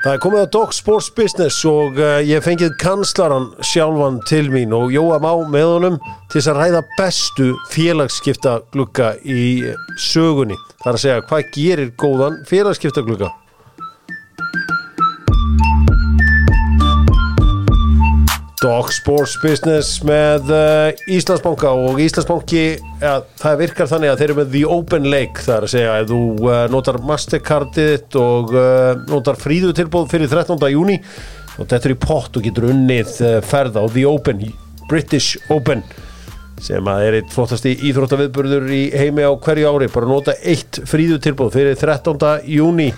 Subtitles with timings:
[0.00, 4.72] Það er komið að Dog Sports Business og uh, ég fengið kanslaran sjálfan til mín
[4.72, 5.98] og Jóa Má með honum
[6.30, 9.60] til þess að ræða bestu félagsskipta glugga í
[10.00, 10.56] sögunni.
[10.80, 13.04] Það er að segja hvað gerir góðan félagsskipta
[18.60, 22.64] Dog Sports Business með uh, Íslandsbanka og Íslandsbanki
[23.00, 25.94] ja, það virkar þannig að þeir eru með The Open Lake það er að segja
[26.02, 30.60] ef þú uh, notar Mastercardið og uh, notar fríðutilbóð fyrir 13.
[30.74, 30.98] júni
[31.56, 33.16] og þetta er í pott og getur unnið
[33.48, 34.44] ferð á The Open,
[34.92, 35.80] British Open
[36.60, 41.56] sem að er eitt flottasti íþróttaviðburður í heimi á hverju ári bara nota eitt fríðutilbóð
[41.56, 42.44] fyrir 13.
[42.44, 42.90] júni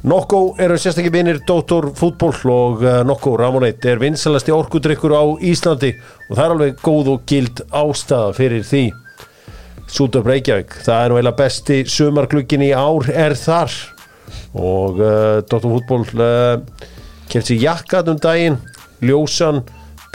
[0.00, 5.90] Nokko eru sérstaklega vinir Dóttor fútból og uh, Nokko Ramoneit er vinsalasti orkudrykkur á Íslandi
[6.30, 8.82] og það er alveg góð og gild ástæða fyrir því.
[9.90, 13.76] Sútur Breykjavík, það er nú eila besti sumarklukkin í ár er þar.
[14.56, 16.86] Og uh, Dóttor fútból uh,
[17.28, 18.56] kemst í jakkan um daginn
[19.04, 19.66] ljósan,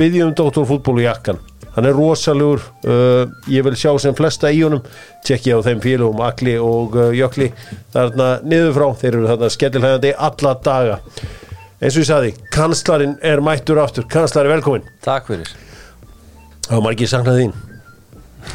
[0.02, 1.38] byggjum Dóttor fútból í jakkan
[1.76, 4.84] hann er rosalur uh, ég vil sjá sem flesta í honum.
[5.26, 7.52] Tjekkja á þeim félagum Akli og uh, Jökli.
[7.96, 10.98] Þarna niður frá þeir eru þarna skellilhægandi alla daga.
[11.82, 14.86] Eins og ég saði, kanslarinn er mættur aftur, kanslari velkomin.
[15.06, 15.52] Takk fyrir.
[16.66, 17.56] Það var margir saknað þín?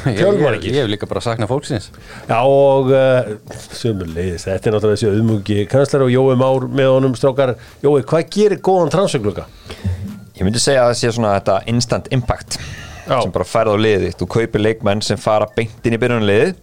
[0.07, 1.91] Ég, hef líka bara saknað fólksins.
[2.31, 3.33] Já og uh,
[3.77, 7.57] sömurleiðis, þetta er náttúrulega þessi auðmugi kanslari og Jói Már með honum strákar.
[7.85, 9.47] Jói, hvað gerir góðan transferklukka?
[10.39, 12.57] Ég myndi segja að það sé svona þetta instant impact.
[13.07, 16.55] Sem bara færð á liði þú kaupir leikmenn sem fara beint inn í byrjunarliði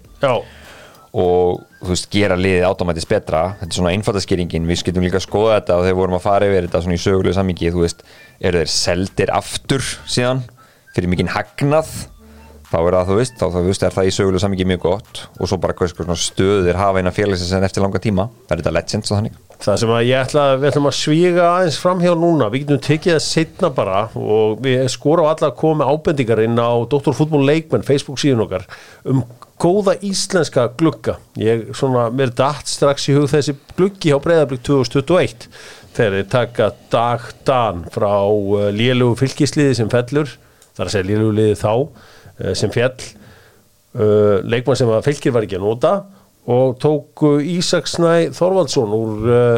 [1.18, 3.44] og þú veist, gera liðið átomættis betra.
[3.62, 6.50] Þetta er svona einfaldaskýringin, við skiltum líka að skoða þetta og þegar vorum að fara
[6.50, 8.06] yfir þetta svona í sögulegu sammingi þú veist,
[8.44, 10.44] eru þeir seldir aftur síðan,
[10.96, 11.90] fyrir mikinn hagnað
[12.68, 15.26] þá er það, þú veist, þá þú veist, er það í sögulegu sammingi mjög gott
[15.40, 18.28] og svo bara hvað stöðir hafa eina félagsins en eftir langa tíma.
[18.50, 21.46] Það er þetta legends og þannig Það sem ég ætla að við ætlum að svíga
[21.48, 25.56] aðeins fram hjá núna, við getum tekið það setna bara og við skorum alla að
[25.58, 27.16] koma ábendingar inn á Dr.
[27.42, 28.68] Leikmenn Facebook síðan okkar
[29.10, 29.24] um
[29.58, 31.18] góða íslenska glugga.
[31.42, 35.48] Ég svona, mér dætt strax í hug þessi gluggi á Breiðarblik 2021
[35.98, 40.30] þegar þeir taka dag-dan frá uh, lélugu fylgisliði sem fellur,
[40.76, 43.10] það er að segja lélugu liði þá uh, sem fell,
[43.98, 45.96] uh, leikmann sem fylgir var ekki að nota
[46.48, 49.58] og tók Ísaksnæ Þorvaldsson úr uh,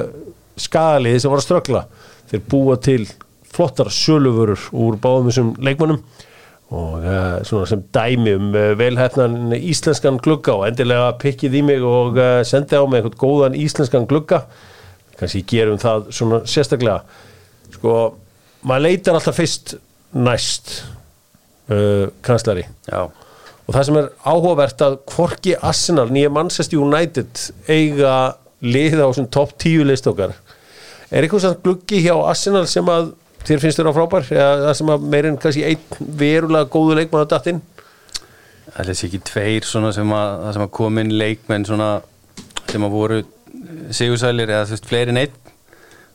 [0.60, 1.84] skaliði sem var að ströggla.
[2.30, 3.04] Þeir búa til
[3.50, 6.02] flottar sölufurur úr báðum þessum leikmannum
[6.70, 11.86] og uh, svona sem dæmi um uh, velhæfnan íslenskan glugga og endilega pikkið í mig
[11.86, 14.44] og uh, sendi á mig eitthvað góðan íslenskan glugga.
[15.20, 17.02] Kannski gerum það svona sérstaklega.
[17.74, 17.96] Sko,
[18.66, 19.76] maður leitar alltaf fyrst
[20.14, 20.76] næst
[21.70, 23.19] uh, kanslari já
[23.70, 28.14] og það sem er áhugavert að Kvorki Arsenal, nýja Manchester United eiga
[28.66, 30.34] liða á svona top 10 list okkar
[31.10, 33.12] er eitthvað svona gluggi hjá Arsenal sem að
[33.46, 34.32] þér finnst þér á frábær?
[34.34, 37.62] Eða sem að meirinn kannski einn verulega góðu leikmann á dattinn
[38.70, 41.92] Það er ekki tveir svona sem að, að kom inn leikmenn svona
[42.70, 43.22] sem að voru
[43.96, 45.38] sigursælir eða þú veist fleiri neitt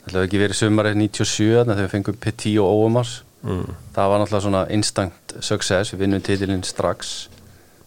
[0.05, 3.65] það hefði ekki verið sumarið 97 þegar við fengum Petit og Óumars mm.
[3.95, 5.93] það var náttúrulega svona instant success.
[5.95, 7.15] Við vinnum titilinn strax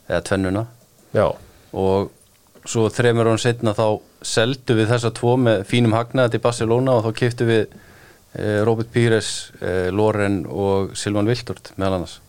[0.08, 0.64] eða tvennuna
[1.16, 1.28] Já.
[1.74, 2.14] og
[2.68, 7.06] svo þreymur án setna þá seldu við þessa tvo með fínum hagnaði til Barcelona og
[7.06, 12.20] þá kiptu við eh, Robert Pires, eh, Loren og Silvan Viltort meðal annars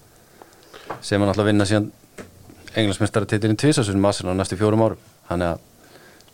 [1.05, 1.91] sem hann alltaf vinna síðan
[2.79, 5.67] englansmestari titilinn tvisasunum Arsenal næstu fjórum árum þannig að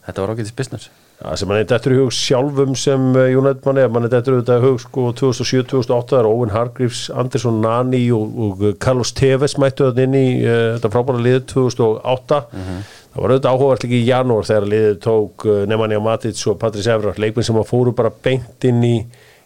[0.06, 3.78] þetta var ágætist business Það sem mann dættur í hug sjálfum sem eh, United mann
[3.78, 8.64] er, mann dættur í hug sko 2007-2008, það er Owen Hargreaves, Anderson Nani og, og
[8.82, 12.80] Carlos Tevez mættu þetta inn í uh, þetta frábæra liðið 2008 mm -hmm.
[13.14, 16.96] það var auðvitað áhugavert líka í janúar þegar liðið tók uh, Nemanja Matic og Patrice
[16.96, 18.96] Evra, leikminn sem fóru bara beint inn í,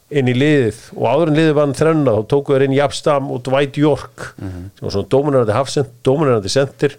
[0.08, 3.44] inn í liðið og áður en liðið vann þrenna, þá tóku þeir inn Japstam og
[3.44, 4.66] Dwight York mm -hmm.
[4.72, 6.96] sem var svona dominerandi hafsend, dominerandi sendir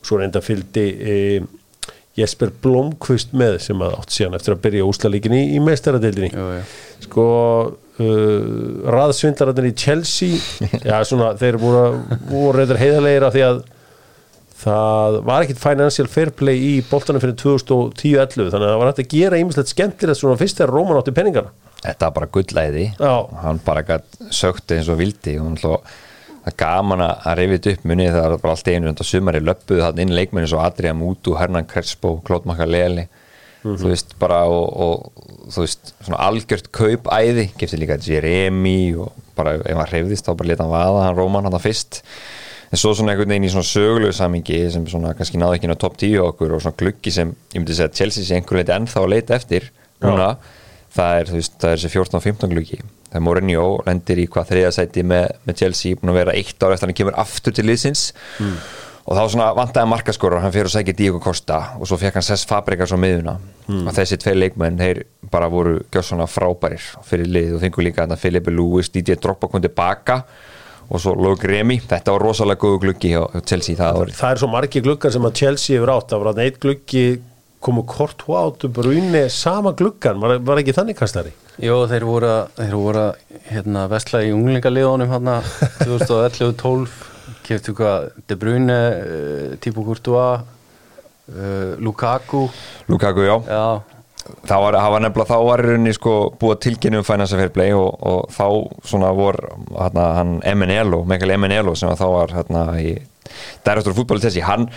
[0.00, 1.52] og svo reynda fylgdi uh,
[2.14, 6.30] Jesper Blomqvist með sem að átt síðan eftir að byrja úslalíkinni í, í meistaradeildinni.
[7.02, 7.24] Sko
[7.66, 10.38] uh, raðsvindlararnir í Chelsea
[10.88, 11.86] já svona þeir voru,
[12.28, 13.62] voru reyndar heiðarleira því að
[14.64, 19.02] það var ekkit financial fair play í boltanum fyrir 2010-11 þannig að það var hægt
[19.02, 21.52] að gera ímislegt skemmtilegt svona fyrst þegar Róman átti peningana.
[21.84, 22.84] Þetta var bara gullæði
[23.42, 25.34] hann bara gætt sökti eins og vildi.
[25.40, 25.74] Og hann hló
[26.44, 29.80] það er gaman að reyfið upp munið það er bara allt einu undan sumari löpuð
[29.80, 33.06] þannig inn leikmenni svo Adrian Mutu, Hernan Crespo Klót Makaleli.
[33.64, 33.80] Mm -hmm.
[33.80, 35.12] þú veist bara og, og
[35.48, 37.50] þú veist svona algjört kaupæði.
[37.56, 41.44] Gefti líka Jeremy og bara ef hann reyfðist þá bara leta hann vaða hann Róman
[41.44, 42.02] hann það fyrst.
[42.72, 45.76] En svo svona einhvern veginn í svona sögulegu samingi sem svona kannski náðu ekki inn
[45.76, 48.58] á top 10 okkur og svona gluggi sem ég myndi segja að Chelsea sé einhver
[48.58, 49.70] leiti ennþá að leita eftir
[50.02, 50.36] núna
[50.94, 52.80] það er, veist, það er þessi 14-15 gluggi
[53.10, 56.90] þegar Mourinho lendir í hvað þriðasæti með, með Chelsea, búin að vera eitt ára eftir
[56.90, 58.08] hann kemur aftur til liðsins
[58.42, 58.56] mm.
[59.04, 62.26] og þá svona vantæði markaskorur hann fyrir að segja Díko Kosta og svo fekk hann
[62.26, 63.84] Sess Fabregas á miðuna mm.
[63.84, 68.08] og þessi tvei leikmenn, þeir bara voru gjöð svona frábærir fyrir lið og fengur líka
[68.08, 70.22] að Filipe Lewis, DJ Drogba kom tilbaka
[70.84, 74.18] og svo Lók Remi, þetta var rosalega góðu gluggi hjá Chelsea það árið.
[74.18, 77.04] Það er svo margi gluggar sem að Chelsea hefur átt, það var eitt gluggi
[77.64, 81.32] komu kort hóttu brunni sama gluggan, var, var ekki þannig kastari?
[81.62, 82.30] Jó, þeir voru
[83.00, 85.38] að, hérna, vestla í unglingaliðunum hérna
[85.84, 87.12] 2011-12
[87.44, 92.46] keftu hvað De Bruyne, uh, Thibaut Courtois uh, Lukaku
[92.88, 93.66] Lukaku, já, já.
[94.48, 97.74] Það var, var nefnilega, þá var í rauninni sko búið tilkynni um Finance Fair Play
[97.76, 98.46] og, og þá
[98.88, 99.36] svona vor
[99.68, 102.94] hérna, hann Emenelo, Mikael Emenelo sem þá var hérna í
[103.64, 104.68] Director fútbóli þessi, hann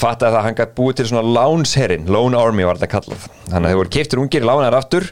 [0.00, 3.70] fatt að hann gæti búið til svona lánsherrin, Lone Army var þetta kallað, þannig að
[3.70, 5.08] þeir voru keiftir ungir í lánar aftur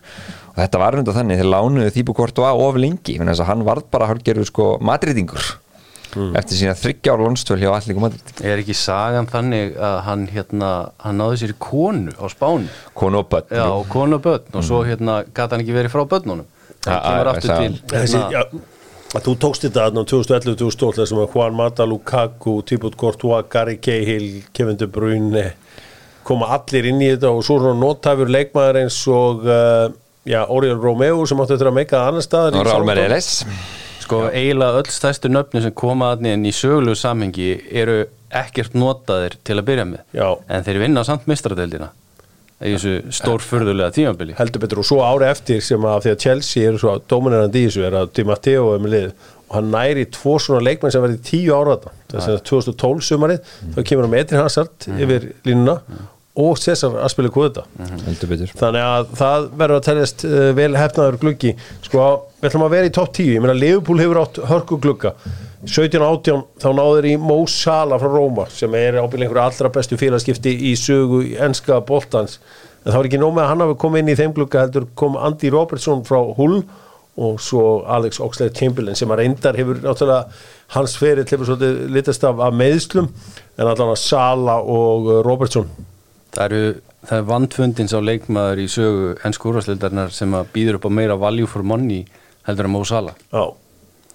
[0.52, 3.64] og þetta var undan þannig þeir lánuðu Þýbu Kortu að of lengi þannig að hann
[3.68, 5.48] var bara hálfgerður sko madridingur
[6.16, 6.32] mm.
[6.38, 8.32] eftir sína þryggjára lónstöl hjá Allíku Madrid.
[8.42, 10.72] Er ekki sagan þannig að hann hérna,
[11.04, 12.70] hann náði sér í konu á spánu?
[12.98, 13.52] Konu og börn.
[13.52, 14.90] Já, konu og börn og svo mm.
[14.92, 16.48] hérna gæti hann ekki verið frá börnunum.
[16.84, 18.66] Það kemur aftur til hérna
[19.16, 24.28] að þú tókst þetta aðná 2011-2012 þessum að Juan Mata, Lukaku, Thibaut Courtois, Gary Cahill,
[24.52, 25.46] Kevin De Bruyne
[26.28, 29.88] koma allir inn í þetta og svo er hann nótafur leikmaður eins og uh,
[30.28, 33.30] já, Oriol Romeo sem átti að meika að annar staðar og Rálmer Elis
[34.04, 39.38] sko eiginlega öll stærstu nöfni sem koma aðni en í sögulegu samhengi eru ekkert notaðir
[39.44, 40.04] til að byrja með.
[40.16, 40.28] Já.
[40.52, 41.90] en þeir vinna samt mistradeldina
[42.58, 46.70] í þessu stórfurðulega tímabili heldur betur og svo ári eftir sem að því að Chelsea
[46.70, 49.10] eru svo dominerandi í þessu er að Di Matteo er með lið
[49.48, 51.78] og hann næri tvo svona leikmenn sem verði tíu ára
[52.10, 53.74] þess að 2012 sumarið mm.
[53.76, 55.02] þá kemur hann með Edrin Hazard mm.
[55.06, 56.08] yfir línuna mm.
[56.38, 61.52] Og Cesar að spila kvöta þannig að það verður að teljast uh, vel hefnaður gluggi.
[61.86, 62.06] Sko
[62.38, 63.34] við ætlum að vera í topp tíu.
[63.34, 65.14] Ég meina Leopold hefur átt hörku glugga.
[65.66, 70.52] 17-18 þá náður í Mo Salah frá Róma sem er ábyrðilega einhverja allra bestu félagskipti
[70.70, 72.36] í sögu í ennska bóltans
[72.84, 74.86] en það var ekki nóg með að hann hafi komið inn í þeim glukka heldur
[74.98, 76.60] kom Andy Robertson frá Hull
[77.18, 80.30] og svo Alex Oxlade-Chamberlain sem að reyndar hefur náttúrulega
[80.76, 81.34] hans ferið
[81.90, 83.10] litast af meðslum
[83.58, 85.66] en allavega Salah og uh, Robertson
[86.38, 86.64] Það eru
[87.08, 91.18] það er vandfundins á leikmaður í sögu ennsku úrvarsleildarnar sem að býður upp á meira
[91.18, 92.04] value for money
[92.46, 93.16] heldur en Mo Salah.
[93.32, 93.42] Já,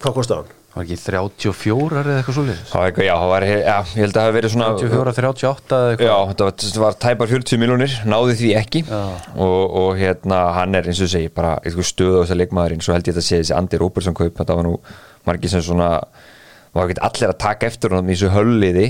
[0.00, 0.52] hvað kostar hann?
[0.74, 4.34] var ekki 34 eða eitthvað svolítið já, það var, já, ég held að það hef
[4.34, 6.08] verið svona 34, 38 eða eitthvað.
[6.08, 8.82] Já, þetta var, þetta var tæpar 40 miljónir, náði því ekki.
[8.90, 12.96] Og, og hérna hann er eins og segi bara eitthvað stöð á þessa leikmaðurinn svo
[12.96, 14.74] held ég að þetta sé þessi Andi Róbersson kaup þetta var nú
[15.28, 15.92] margir sem svona
[16.74, 18.88] var ekki allir að taka eftir hann í þessu hölliði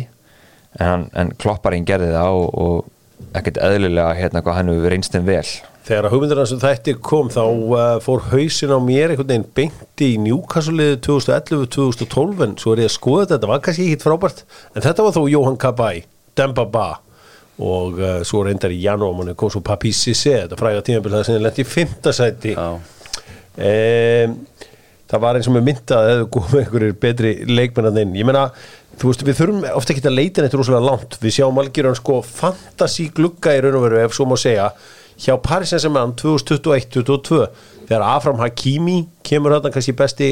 [0.80, 2.93] en, en klopparinn gerði það og, og
[3.34, 5.46] ekkert eðlilega hérna hvað hann hefur reynst en vel.
[5.84, 10.10] Þegar að hugmyndirna sem þetta kom þá uh, fór hausin á mér einhvern veginn beinti
[10.14, 14.06] í njúkassuliðu 2011-2012 en svo er ég að skoða þetta, þetta var kannski ekki hitt
[14.06, 16.00] frábært en þetta var þó Johan Kabay,
[16.38, 16.86] Demba Ba.
[17.60, 21.44] Og uh, svo reyndar í janúamannu kom svo Papi Sissé, þetta fræða tímabilaði sem er
[21.44, 24.38] lendið í fymtasæti um,
[25.10, 28.48] það var eins og með myndað að það komið einhverjir betri leikmennan inn, ég menna
[29.00, 32.20] þú veist við þurfum ofta ekki að leita neitt rosalega langt, við sjáum algjör sko
[32.26, 34.70] fantasíglugga í raun og veru ef svo má segja
[35.20, 37.44] hjá Paris Saint-Germain 2021-2022
[37.86, 40.30] þegar Afram Hakimi kemur þarna kannski besti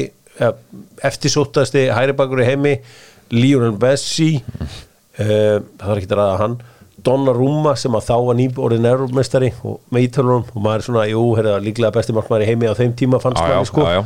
[1.03, 2.75] eftirsóttasti hæribakur í heimi
[3.33, 4.77] Lionel Messi mm.
[5.21, 6.61] uh, það var ekki að ræða hann
[7.03, 11.23] Donnarumma sem að þá var nýborðin erumestari og með ítölunum og maður er svona, jú,
[11.35, 14.03] hérna líklega besti markmaður í heimi á þeim tíma fannst maður sko já, já.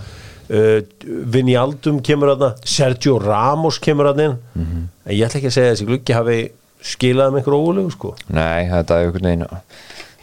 [0.47, 4.83] Uh, Vinjaldum kemur aðna Sergio Ramos kemur aðna mm -hmm.
[5.03, 6.37] en ég ætla ekki að segja að þessi glukki hafi
[6.79, 9.47] skilað með einhverju ólegu sko Nei, þetta er einhvern veginn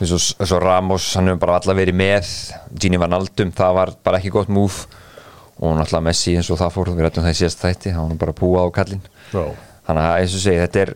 [0.01, 2.31] eins og Ramos, hann hefur bara alltaf verið með
[2.81, 4.87] Gini Van Aldum, það var bara ekki gott múf
[5.61, 8.21] og náttúrulega Messi eins og það fór, við rættum það í síðast þætti það var
[8.25, 9.03] bara púað á kallin
[9.35, 9.45] no.
[9.87, 10.95] þannig að eins og segi, þetta er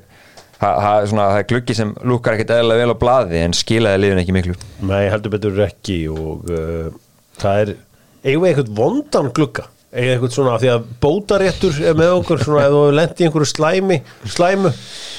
[0.59, 4.57] það, er gluggi sem lukkar ekkert eðla vel á bladi en skilaði liðun ekki miklu
[4.81, 6.89] Nei, heldur betur ekki og uh,
[7.39, 7.75] það er
[8.25, 12.67] eigum við eitthvað vondan glugga við eitthvað svona, því að bótaréttur er með okkur svona,
[12.69, 14.73] þú hefur lendið í einhverju slæmi slæmu,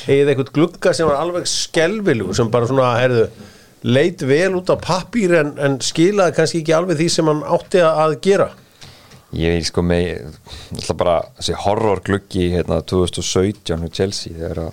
[0.06, 3.30] við eitthvað glugga sem var alveg skelvilu sem bara svona, herðu
[3.90, 7.82] leit vel út á pappír en, en skilaði kannski ekki alveg því sem hann átti
[7.86, 8.50] að gera
[9.38, 10.32] Ég sko með
[10.74, 14.72] alltaf bara þessi horrorgluggi hérna 2017 hjá Chelsea þegar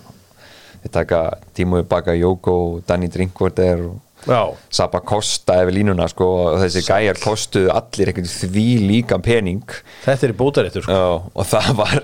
[0.81, 1.19] við taka
[1.53, 3.99] Tímuði Bakayoko og Danny Drinkwater og.
[4.25, 9.63] Sapa Costa yfir línuna sko og þessi gæjar kostuðu allir því líka pening.
[10.05, 10.97] Þetta er í bótaréttur sko.
[10.97, 12.03] Já, og það var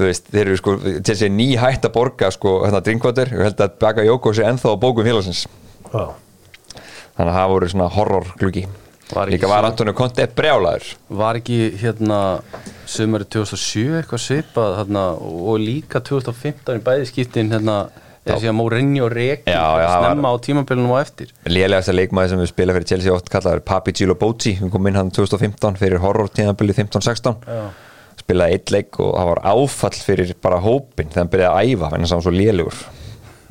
[0.00, 3.64] veist, þeir eru sko til þessi ný hætt að borga sko hérna Drinkwater og held
[3.64, 5.46] að Bakayoko sé enþá á bókum félagsins.
[5.90, 6.04] Já.
[7.18, 8.66] Þannig að það voru svona horror gluggi.
[9.10, 10.92] Var ekki Líka var Antonio Conte brjálaður.
[11.20, 12.20] Var ekki hérna
[12.90, 17.80] sömur 2007 eitthvað svipað hérna, og líka 2015 í bæði skiptin hérna
[18.30, 19.10] eða síðan Mourinho
[19.90, 21.34] var- snemma á tímabilinum og eftir.
[21.50, 24.98] Lélegasta leikmaði sem við spila fyrir Chelsea oft kallaður Papi Gilo Bocci við komum inn
[25.00, 27.36] hann 2015 fyrir horror tíðanbili 15-16
[28.20, 31.92] spilaði eitt leik og það var áfall fyrir bara hópin þegar hann byrjaði að æfa
[31.96, 32.80] en það var svo lélegur.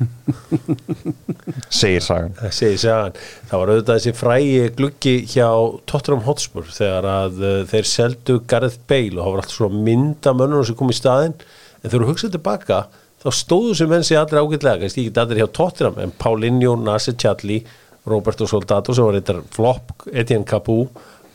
[1.80, 2.32] Segir sagan.
[2.38, 3.18] Það segir sagan.
[3.50, 5.48] Það var auðvitað þessi frægi gluggi hjá
[5.90, 10.34] Tottenham Hotspur þegar að uh, þeir seldu Gareth Bale og það var alltaf svona mynda
[10.38, 11.36] mönnum sem kom í staðinn.
[11.80, 12.80] En þegar þú hugsaði tilbaka
[13.20, 17.14] þá stóðu sem menn sig allir ágætlega kannski ekki allir hjá Tottenham en Paulinho, Nasser
[17.20, 17.60] Chadli
[18.08, 20.86] Roberto Soldato sem var eitthvað flop Etienne Capu,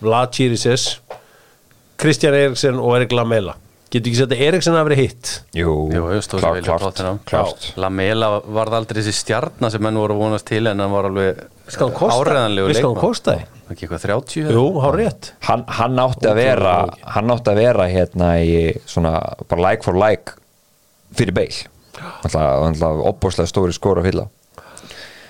[0.02, 0.96] Vlad Chirises
[2.02, 3.54] Kristjan Eriksen og Erik Lamela
[3.94, 6.06] getur ekki sett að Eriksen hafi verið hitt Jú, Jú,
[6.42, 7.68] klart, klart, klart.
[7.80, 11.44] Lamela varð aldrei þessi stjarnar sem menn voru að vonast til en hann var alveg
[11.72, 12.18] Skal hann kosta?
[12.26, 13.46] áreðanlegu kostaði?
[13.72, 14.50] Ekki eitthvað 30?
[14.54, 14.66] Jú,
[15.48, 16.74] Hann, hann átti að vera
[17.16, 18.58] hann átti að vera hérna í
[18.90, 19.16] svona
[19.48, 20.36] bara like for like
[21.16, 21.56] fyrir beil
[22.02, 24.28] alltaf opbóslega stóri skóra að fylla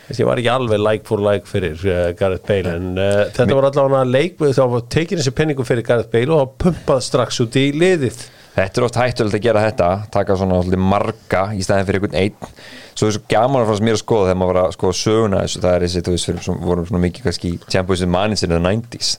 [0.05, 3.67] Þessi var ekki alveg like for like fyrir uh, Gareth Bale en uh, þetta var
[3.71, 7.71] allavega leik þá var tekin þessi penningu fyrir Gareth Bale og pumpað strax út í
[7.73, 8.19] liðið.
[8.55, 12.53] Þetta er oft hættulegt að gera þetta taka svona marga í staðin fyrir einhvern einn.
[12.95, 15.73] Svo svo gaman fannst mér að skoða þegar maður var að skoða söguna þessu það
[15.73, 19.09] er þessi, þú veist, fyrir, svona, vorum svona mikið kannski manager in the 90s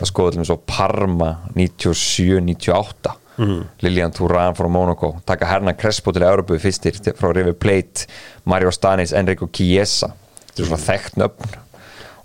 [0.00, 3.62] að skoða mér svo Parma 97-98 mm.
[3.84, 8.06] Lilian Thuram frá Monaco taka Hernan Crespo til Európu fyrstir til- frá River Plate.
[8.44, 10.12] Mario Stanis, Enrico Chiesa.
[10.50, 11.58] Þetta er svona þekkt nöfn.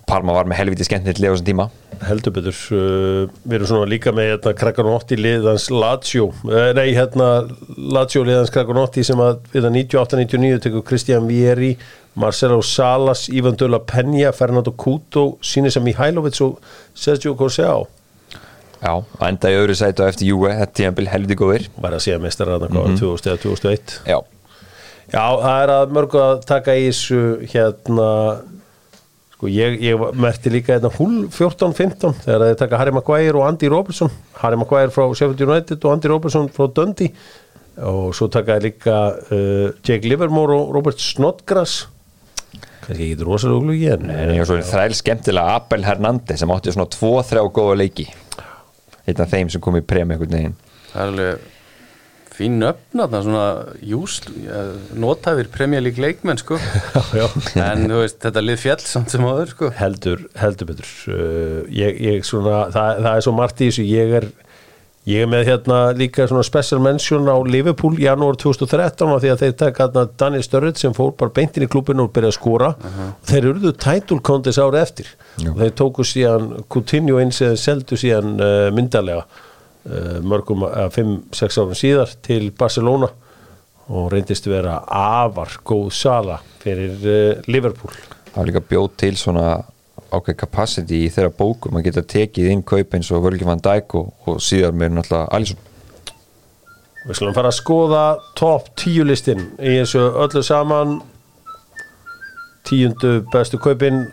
[0.06, 1.66] Parma var með helviti skemmtilegt lið á þessum tíma.
[2.06, 6.28] Heldur betur uh, við erum svona líka með hérna, Krakonotti liðans Lazio.
[6.46, 7.30] Uh, nei hérna
[7.74, 11.74] Lazio liðans Krakonotti sem að við það 98-99 tekur Kristján Vieri
[12.16, 16.60] Marcelo Salas, Ivan Döla Penja Fernando Couto, Sinisa Mihailovic og
[16.94, 17.88] Sergio Corseo
[18.86, 21.68] Já, að enda í öðru sætu eftir Juve, þetta tíðanbíl helviti góðir.
[21.82, 24.20] Var að mestar að það 2000 eða 2001 Já,
[25.14, 27.20] Já, það er að mörgu að taka í þessu
[27.52, 28.10] hérna
[29.36, 33.70] sko ég, ég merti líka hérna húl 14-15 þegar þeir taka Harry Maguire og Andy
[33.72, 34.14] Robertson.
[34.42, 37.14] Harry Maguire frá Sheffield United og Andy Robertson frá Dundee.
[37.86, 39.00] Og svo taka þeir líka
[39.30, 41.86] uh, Jake Livermore og Robert Snodgrass.
[42.86, 46.74] Kannski ekki rosalega uglugi en en ég var svo þræl skemmtilega Abel Hernández sem átti
[46.74, 48.06] svona 2-3 góða leiki
[49.06, 50.58] einn af þeim sem kom í premi einhvern veginn.
[50.92, 51.52] Það er alveg
[52.36, 53.46] fín öfn þarna svona
[53.86, 54.28] júst
[55.00, 56.58] notæfir Premier League leikmenn sko.
[57.20, 57.28] Já,
[57.64, 59.72] en þú veist þetta lið fjall samt sem áður sko.
[59.80, 60.92] Heldur, heldur betur.
[61.08, 63.88] Uh, ég, ég svona, það, það er svo margt í þessu.
[63.88, 64.30] Ég er,
[65.06, 69.42] ég er með hérna líka svona special mention á Liverpool janúar 2013 af því að
[69.44, 72.72] þeir taka hérna Daniel Sturridge sem fór bara beintin í klubinu og byrjaði að skora.
[73.12, 75.12] Og þeir eruðu title contest ára eftir.
[75.46, 81.62] Og þeir tóku síðan Coutinho eins eða seldu síðan uh, myndarlega uh, mörgum að 5-6
[81.62, 83.12] árum síðar til Barcelona
[83.86, 87.94] og reyndist vera afar góð sala fyrir uh, Liverpool.
[88.32, 89.50] Það var líka bjóð til svona
[90.16, 91.78] ákveð capacity í þeirra bókum.
[91.78, 95.32] Að geta tekið inn kaup eins og Völgi van Dijk og, og síðar með náttúrulega
[95.38, 95.72] Alisson.
[97.06, 98.04] Við skulum fara að skoða
[98.38, 100.96] top 10 listin í þessu öllu saman.
[102.66, 104.08] Tíundu bestu kaupin.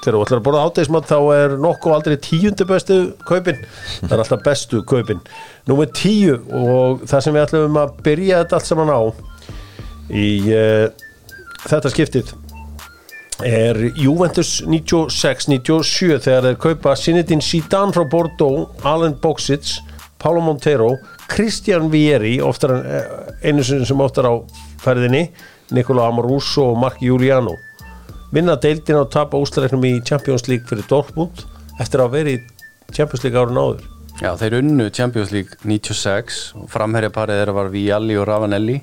[0.00, 3.58] Þegar þú ætlar að borða átegismat þá er nokkuð aldrei tíundu bestu kaupin.
[4.04, 5.20] Það er alltaf bestu kaupin.
[5.68, 9.00] Númer tíu og það sem við ætlum að byrja þetta allt saman á
[10.10, 10.86] í uh,
[11.66, 12.32] þetta skiptið
[13.46, 19.78] er Juventus 96-97 þegar þeir kaupa Zinedine Zidane frá Bordeaux Alan Boxic,
[20.20, 20.92] Paulo Montero
[21.30, 24.34] Christian Vieri oftar en, eh, einu sem oftar á
[24.82, 25.30] ferðinni
[25.70, 27.56] Nicola Amoruso og Mark Giuliano.
[28.32, 31.44] Vinna deildina og tapa úsleiknum í Champions League fyrir Dortmund
[31.80, 32.40] eftir að vera í
[32.92, 33.82] Champions League árun áður.
[34.20, 38.82] Já, þeir unnu Champions League 96 og framherjaparið þeirra var Vialli og Ravanelli.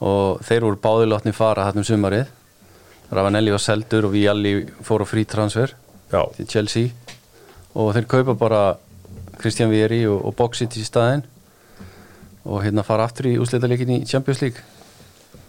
[0.00, 2.26] Og þeir voru báðilotni fara hann um sumarið
[3.12, 5.74] Ravanelli var seldur og Vialli fór á frí transfer
[6.12, 6.88] Já, til Chelsea.
[7.74, 8.62] Og þeir kaupa bara
[9.40, 11.24] Christian Vieri og, og Boxic í staðinn
[12.44, 14.62] og hérna fara aftur í úsleitaleikin í Champions League.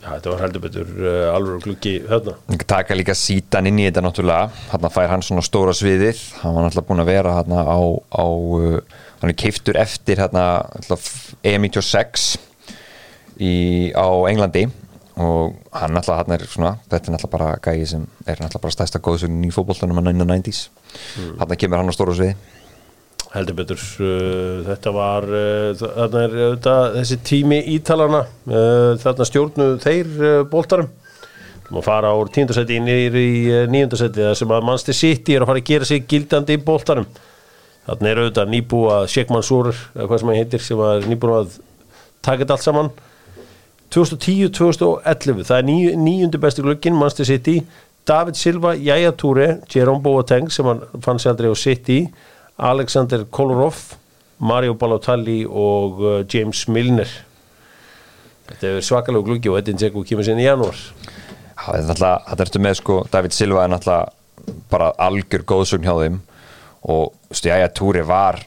[0.06, 2.36] Já þetta var heldur betur uh, alveg gluggi hérna
[2.70, 4.52] taka líka sítan inn í þetta náttúrulega.
[4.72, 8.26] Hann fær hann svona stóra sviðir hann var náttúrulega búin að vera hann á, á
[8.26, 8.80] uh,
[9.22, 10.38] hann er keiftur eftir hann
[11.46, 12.36] E96
[13.40, 14.68] í, á Englandi
[15.16, 18.76] og hann náttúrulega hann er svona þetta er náttúrulega bara gæði sem er náttúrulega bara
[18.76, 20.68] stærsta góðsögnin í hann in the 90s
[21.16, 21.38] mm.
[21.40, 22.36] hann kemur hann á stóra sviði.
[23.36, 29.70] Heldur betur uh, þetta var uh, þarna er uh, þessi tími ítalana uh, þarna stjórnu
[29.84, 30.92] þeir uh, boltarum
[31.72, 35.64] og fara úr tíundarsæti nýri í nýjundarsæti það sem að Manchester City er að fara
[35.64, 37.08] að gera sig gildandi í bóltanum
[37.88, 41.58] þannig er auðvitað nýbúa Sheikh Mansour eða hvað sem það heitir sem er nýbúin að
[42.26, 42.92] taka þetta allt saman
[43.94, 47.60] 2010-2011 það er níu, níundi bestu glöggin Manchester City.
[48.06, 52.00] David Silva, Jæja Túre Jerome Boateng sem hann fann sér aldrei á City.
[52.58, 53.80] Alexander Kolarov
[54.40, 57.10] Mario Balotelli og uh, James Milner.
[58.46, 60.78] Þetta er svakalega gluggi og Edin Dzeko kemur sinni í janúar.
[61.56, 66.20] Það ertu með sko, David Silva er náttúrulega bara algjör góðsugn hjá þeim.
[66.94, 68.44] Og Jæja Túri var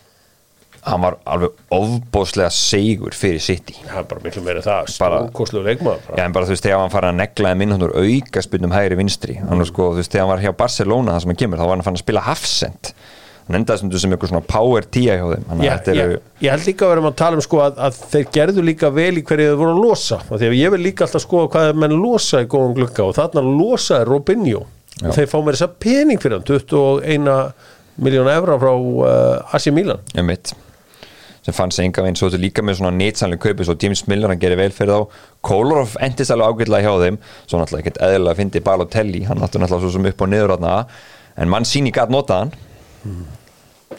[0.86, 3.76] hann var alveg ofbóðslega segur fyrir City.
[3.84, 6.94] Það er bara miklu meira það, stórkoslu leikmaður já en bara þú veist, þegar hann
[6.94, 9.38] farið að neglaði minn hann úr auka spilnum hægri vinstri.
[9.42, 11.76] Hann sko, þú veist, þegar hann var hjá Barcelona það sem hann kemur, þá var
[11.76, 12.92] hann fann að spila hafsend
[13.48, 16.18] hann endaði sem, sem eitthvað svona power tíja hjá þeim já, já, eru...
[16.44, 19.14] ég held líka að vera að tala um sko að, að þeir gerðu líka vel
[19.16, 20.18] í hverju þau voru að losa.
[20.28, 23.16] Og því að ég vil líka alltaf skoða hvað menn losa í góðum glukka og
[23.16, 24.62] þarna losaði Robinho.
[24.98, 27.32] Og þeir fá mér þessa pening fyrir hann 21
[28.04, 30.02] miljón evra frá uh, Asi Milan
[31.48, 34.28] sem fann sig enga veginn svo til líka með svona nýtsanlega kaupi svo James Miller
[34.28, 35.22] hann gerir vel fyrir þá.
[35.48, 37.18] Kolarov endist alveg ágætlega hjá þeim.
[37.46, 39.24] Svo náttúrulega ekkert eðlilega að fyndi Balotelli.
[39.28, 40.74] Hann náttúrulega svo sem upp og niður átna
[41.38, 42.52] en mann síni gæt notaðan
[43.06, 43.26] mm.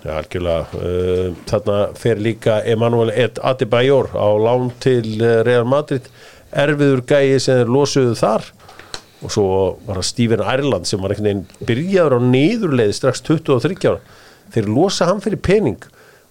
[0.03, 0.79] Já, algjörlega.
[0.79, 3.09] Uh, þarna fer líka Emanuel
[3.41, 6.05] Adebayor á lán til uh, Real Madrid.
[6.53, 8.45] Erfiður gæi sem er losuðu þar.
[9.25, 9.47] Og svo
[9.87, 14.19] var það Stephen Ireland sem var einhvern veginn byrjaður á niðurleið strax 23 ára.
[14.53, 15.81] Þeir losa hann fyrir pening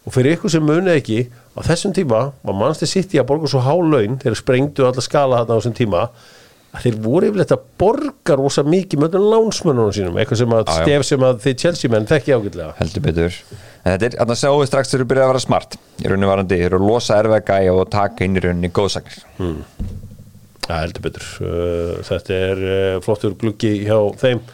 [0.09, 1.21] og fyrir ykkur sem munið ekki
[1.53, 5.05] á þessum tíma var mannstu sitt í að borga svo há laun þeir sprengdu alla
[5.05, 6.05] skala þarna á þessum tíma
[6.69, 11.07] að þeir voru yfirleitt að borga rosa mikið með lánsmönnunum sínum eitthvað sem að stef
[11.09, 12.75] sem að þið Chelsea menn þekki ágætlega.
[12.79, 13.39] Heldur betur.
[13.83, 15.79] En þetta er að það sjáu strax þegar þú byrjaði að vera smart.
[16.03, 19.25] Í rauninni varandi, þeir eru að losa erfega og taka inn í rauninni góðsagnir.
[19.39, 19.63] Hmm.
[20.69, 21.29] ja, heldur betur.
[21.41, 24.45] Uh, þetta er uh, flottur gluggi hjá þeim.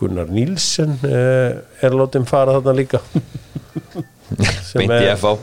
[0.00, 3.02] Gunnar Nílsen uh, er látið fara þarna líka
[4.78, 5.36] beint í FA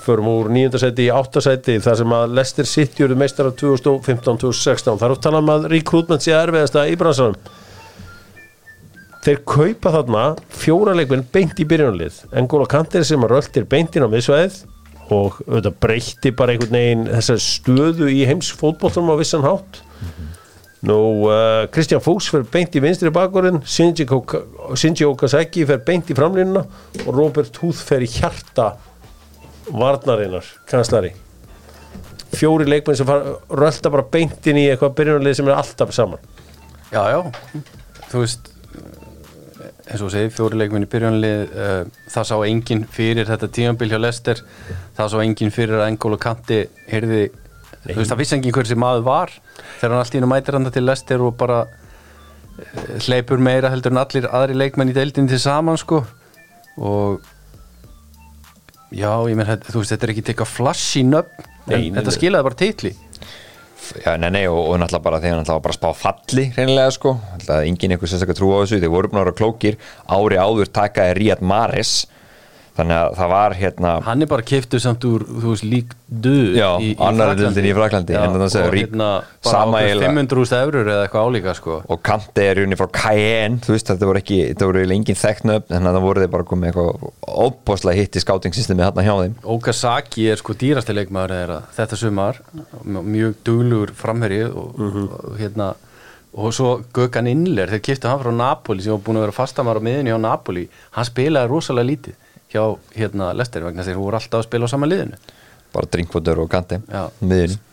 [0.00, 5.36] förum úr nýjöndarsæti í áttasæti þar sem að Leicester City eru meistar af 2015-2016 þar
[5.38, 7.36] um að rekrútment sé erfiðasta í bransanum.
[9.20, 10.24] Þeir kaupa þarna
[10.62, 14.62] fjóra leikminn beint í byrjunalið Engól og Kanter sem að röldir beintinn á miðsvæðið
[15.12, 19.82] og auðvitað breytti bara einhvern veginn þessar stöðu í heims fótbollum á vissan hátt.
[19.82, 20.39] Mm -hmm.
[20.80, 26.62] Nú, uh, Kristján Fús fer beint í vinstri bakgórin, Shinji Okasaki fer beint í framlýnuna
[27.04, 28.70] og Robert Huth fer í hjarta
[29.68, 31.12] varnarinnar, kanslari.
[32.32, 36.24] Fjóri leikmenn sem rölda bara beint inn í eitthvað byrjunarlið sem er alltaf saman.
[36.90, 37.20] Já, já,
[38.08, 38.50] þú veist,
[39.90, 44.00] eins og segi, fjóri leikmenn í byrjunarlið, uh, það sá enginn fyrir þetta tímanbíl hjá
[44.00, 44.40] Lester,
[44.96, 47.26] það sá enginn fyrir að Engól og Kanti heyrði,
[47.84, 49.34] þú veist, það vissi enginn hver sem maður var.
[49.80, 53.94] Þegar hann allt í hennu mætir hann til Lester og bara eh, hleypur meira heldur
[53.94, 56.02] en allir aðri leikmenn í deildin til saman sko.
[56.80, 57.20] Og
[58.90, 62.58] já, ég menn, þú veist, þetta er ekki teka flash í nöfn, þetta skilaði bara
[62.58, 62.96] teitli
[63.98, 67.14] Já, nei, nei, og, og náttúrulega bara þegar hann náttúrulega bara spá falli reynilega sko,
[67.32, 69.78] náttúrulega enginn eitthvað sérstaklega trú á þessu, þeir voru búin að vera klókir.
[70.06, 71.94] Ári áður takaði Ríad Mares
[72.80, 76.56] þannig að það var hérna hann er bara kiftuð samt úr þú veist lík duð
[76.58, 76.68] já,
[77.06, 79.10] annar dildin í Fraklandi já, og hérna
[79.44, 81.76] bara ákveð 500.000 eurur eða eitthvað álíka sko.
[81.86, 85.68] Og Kante er unni frá Cayenne þú veist þetta voru ekki, þetta voru lengið upp
[85.70, 87.12] þannig að það voru þeir bara komið eitthvað
[87.46, 89.36] óbáslega hitt í skátingsystemi hérna hjá þeim.
[89.56, 92.42] Okazaki er sko dýrastileikmaður eða þetta sumar
[92.84, 95.06] mjög duglur framherri og, mm -hmm.
[95.20, 95.74] og hérna
[96.32, 99.78] og svo Gökan Inler, þeir kiftu hann frá Napoli sem var búin að vera fastamar
[99.78, 102.14] á miðunni á Napoli hann spilaði rosalega lítið
[102.50, 102.64] hjá
[102.96, 105.18] hérna Lester vegna þeir voru alltaf að spila á sama liðinu.
[105.70, 106.80] Bara drinkvotur og kanti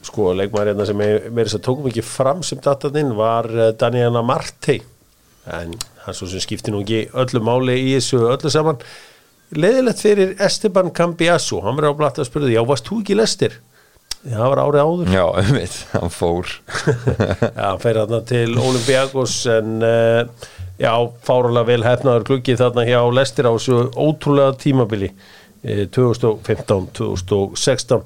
[0.06, 4.22] sko leikmæri hérna sem mér þess að tókum ekki fram sem datatinn var eh, Daniela
[4.22, 4.78] Marti
[5.48, 8.82] en hann svo sem skipti nú ekki öllu máli í þessu öllu saman.
[9.58, 13.18] Leðilegt fyrir Esteban Cambiasso hann verið á blatt að spyrja því, já varst þú ekki
[13.18, 13.58] Lester?
[14.28, 15.12] Það var árið áður.
[15.14, 16.54] Já, um mitt, hann fór.
[17.58, 20.48] Já, hann fer hérna til Olympiakos en uh,
[20.82, 20.94] já,
[21.26, 25.10] fáralega vel hefnaður klukkið þarna hjá Lestir á þessu ótrúlega tímabili
[25.66, 28.04] 2015-2016 eh,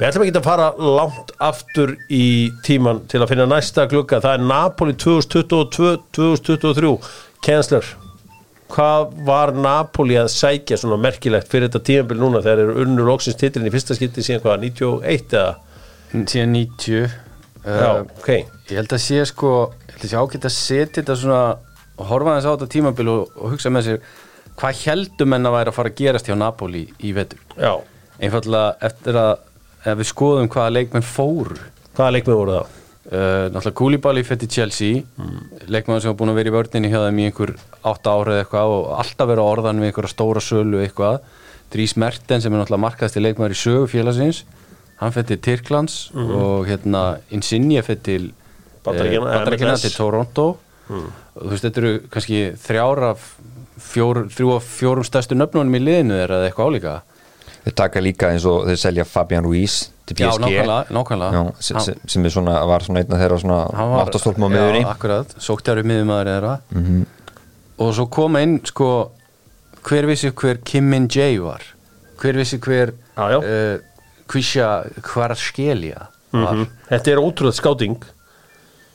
[0.00, 4.34] Við ætlum ekki að fara langt aftur í tíman til að finna næsta klukka, það
[4.38, 6.96] er Napoli 2022-2023
[7.44, 7.84] Kensler
[8.70, 13.38] hvað var Napoli að sækja svona merkilegt fyrir þetta tímanbili núna þegar eru unnur loksins
[13.40, 15.52] titlin í fyrsta skipti síðan hvaða, 91 eða?
[16.30, 17.18] Síðan 90
[17.60, 18.28] Já, uh, ok.
[18.70, 19.50] Ég held að sé sko
[20.04, 21.42] þessi ágætt að setja þetta svona
[22.00, 24.02] og horfa þess á þetta tímabil og, og hugsa með sér
[24.60, 27.72] hvað heldum en að væri að fara að gerast hjá Napoli í vetur Já.
[28.20, 29.32] einfallega eftir að
[29.90, 31.58] ef við skoðum hvaða leikmenn fóru
[31.96, 32.76] Hvaða leikmenn voru það?
[33.10, 35.38] Uh, náttúrulega Koulibaly fætti Chelsea mm.
[35.72, 37.54] leikmann sem var búin að vera í vördinni hjá þeim í einhver
[37.88, 41.24] 8 ára eða eitthvað og alltaf vera orðan við einhverja stóra sölu eitthvað
[41.72, 44.44] Dries Merten sem er náttúrulega markaðist í leikmann í sögu félagsins
[45.00, 47.02] hann fætti Tyrklands mm og hérna
[47.34, 48.18] Insigne fætti
[48.84, 50.56] Bandaríkina til Toronto.
[50.90, 51.06] Mm.
[51.36, 53.12] og þú veist þetta eru kannski þrjára
[53.80, 56.94] fjór, þrjú af fjórum stærstu nöfnunum í liðinu eða eitthvað álíka?
[57.60, 59.76] Þau taka líka eins og þau selja Fabian Ruiz
[60.08, 61.30] til PSG Já, nákvæmlega, nákvæmlega.
[61.36, 63.60] Já, sem, sem, sem svona, var svona einn af þeirra svona
[64.00, 67.04] náttastólpum á miðunni Já, akkurat, sóktjári miðumæður eða mm -hmm.
[67.84, 68.88] og svo koma inn sko,
[69.86, 71.62] hver vissi hver Kim Min Jae var?
[72.20, 73.78] Hver vissi hver uh,
[74.26, 76.66] Kvisha Kvarskelja mm -hmm.
[76.88, 78.04] Þetta er ótrúlega skáting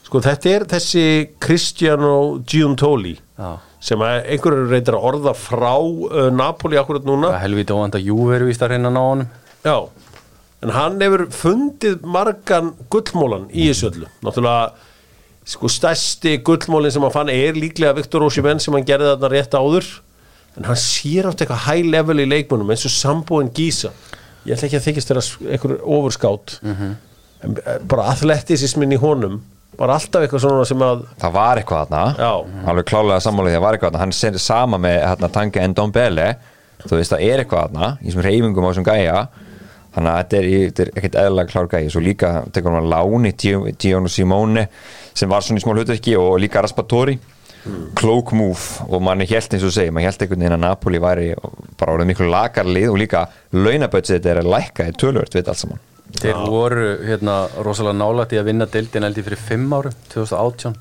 [0.06, 1.06] sko þetta er þessi
[1.42, 2.16] Cristiano
[2.46, 3.58] Giuntoli Já.
[3.82, 7.32] sem einhverju reyndar að orða frá uh, Napoli akkurat núna.
[7.32, 9.30] Það er helvítið óvand að Jú veru vist að reyna ná honum.
[9.66, 9.78] Já
[10.64, 14.10] en hann hefur fundið margan gullmólan í þessu öllu.
[14.24, 14.72] Náttúrulega
[15.46, 19.56] sko stærsti gullmólin sem hann fann er líklega Viktor Ósímen sem hann gerði þarna rétt
[19.56, 19.90] áður.
[20.56, 23.92] En hann sér átt eitthvað high level í leikmunum eins og sambóin Gísa.
[24.46, 27.86] Ég ætla ekki að þykist þeirra einhver overskátt mm -hmm.
[27.90, 29.42] bara athletisismin í honum
[29.78, 32.28] bara alltaf eitthvað svona sem að það var eitthvað þarna.
[32.72, 34.02] Alveg klálega sammálið það var eitthvað þarna.
[34.04, 36.28] Hann sendir sama með hérna, Tange Ndombele.
[36.86, 39.20] Þú veist það er eitthvað þarna í þessum reyfingum á þessum gæja.
[39.96, 40.48] Þannig að þetta er,
[40.84, 44.66] er ekkert eðlalega klár gæði svo líka tekur hann láni Giorno Simone
[45.16, 47.16] sem var svona í smál hlutvekki og líka Raspatori.
[47.66, 47.96] Mm.
[47.98, 51.32] klók múf og manni held eins og segi manni held einhvern veginn að Napoli væri
[51.80, 54.86] bara orðið miklu lagarlið og líka launabötsið þetta er að lækka
[56.16, 60.76] Þeir voru hérna rosalega nálægt í að vinna deildin eldi fyrir 5 árum 2018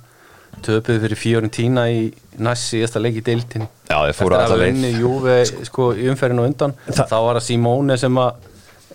[0.65, 2.05] töpuð fyrir fjórum tína í
[2.39, 5.51] næst síðasta leik í deildin Já, þeir fóru alltaf leið.
[5.67, 7.07] sko, í umferðinu undan Þa...
[7.11, 8.51] þá var það Simone sem að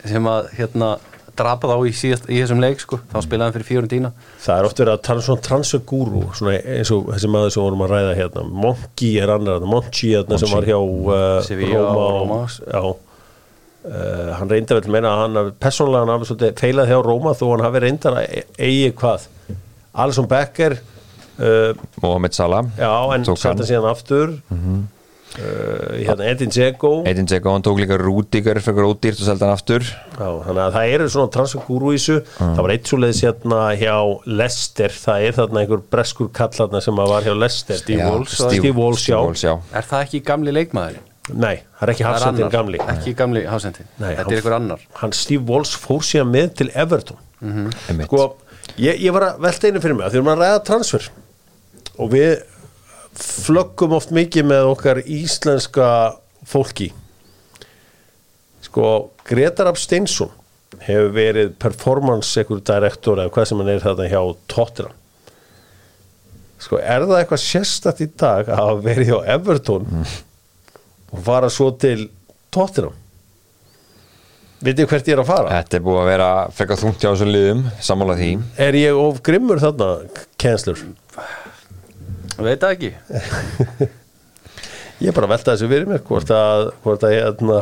[0.08, 0.94] sem að hérna
[1.40, 4.10] drapa þá í, síðast, í þessum leik sko, þá spilaði hann fyrir fjórun tína.
[4.44, 7.84] Það er oft verið að tala um svona transagúru eins og þessi maður sem vorum
[7.86, 8.44] að ræða hérna.
[8.64, 12.40] Monki er annar, Monchi hérna, sem var hjá uh, Róma, Róma.
[12.66, 12.82] Já,
[13.84, 17.44] uh, hann reyndi vel meina að hann personlega hann hafi svolítið feilað hjá Róma þó
[17.52, 19.28] hann hafi reyndar að eigi hvað
[20.04, 24.88] Alisson Becker uh, Mohamed Salah Já, en setja síðan aftur mm -hmm.
[25.30, 29.54] Uh, hérna Edin Dzeko Edin Dzeko, hann tók líka Rúdíker fyrir ódýrt og selta hann
[29.54, 32.40] aftur Já, þannig að það eru svona transfergúru í þessu uh.
[32.40, 33.94] það var eitt svo leiðis hérna hjá
[34.26, 39.06] Lester, það er þarna einhver breskur kallarna sem var hjá Lester Steve Walsh, Steve Walsh,
[39.06, 39.20] já.
[39.22, 39.54] Walsh já.
[39.70, 40.98] Er það ekki gamli leikmaður?
[41.34, 42.80] Nei, það er ekki Hafsendin gamli.
[42.94, 44.86] Ekki gamli Hafsendin, þetta er einhver annar.
[45.00, 47.20] Hann Steve Walsh fór síðan með til Everton.
[47.40, 48.04] Mm -hmm.
[48.04, 48.36] Sko,
[48.76, 51.10] ég, ég var að velta einu fyrir mig að því að maður ræða transfer.
[51.98, 52.42] Og við
[53.20, 55.88] flöggum oft mikið með okkar íslenska
[56.46, 56.92] fólki.
[58.62, 60.30] Sko Gretar Ab Steinsson
[60.78, 64.96] hefur verið performance ekkur direktor eða hvað sem hann er þetta hjá Tottenham.
[66.60, 69.86] Sko er það eitthvað sérstatt í dag að verið hjá Everton?
[69.88, 70.04] Mm.
[71.10, 72.08] Og fara svo til
[72.50, 72.96] Tottenham.
[74.60, 75.52] Vitið hvert ég er að fara?
[75.62, 78.32] Þetta er búið að vera frekka þungt hjá þessum liðum sammála því.
[78.60, 79.88] Er ég of grimmur þarna,
[80.40, 80.82] Kensler?
[82.40, 82.90] veit það ekki.
[85.00, 87.60] Ég er bara að velta þessu fyrir mér hvort að, hvort að hérna,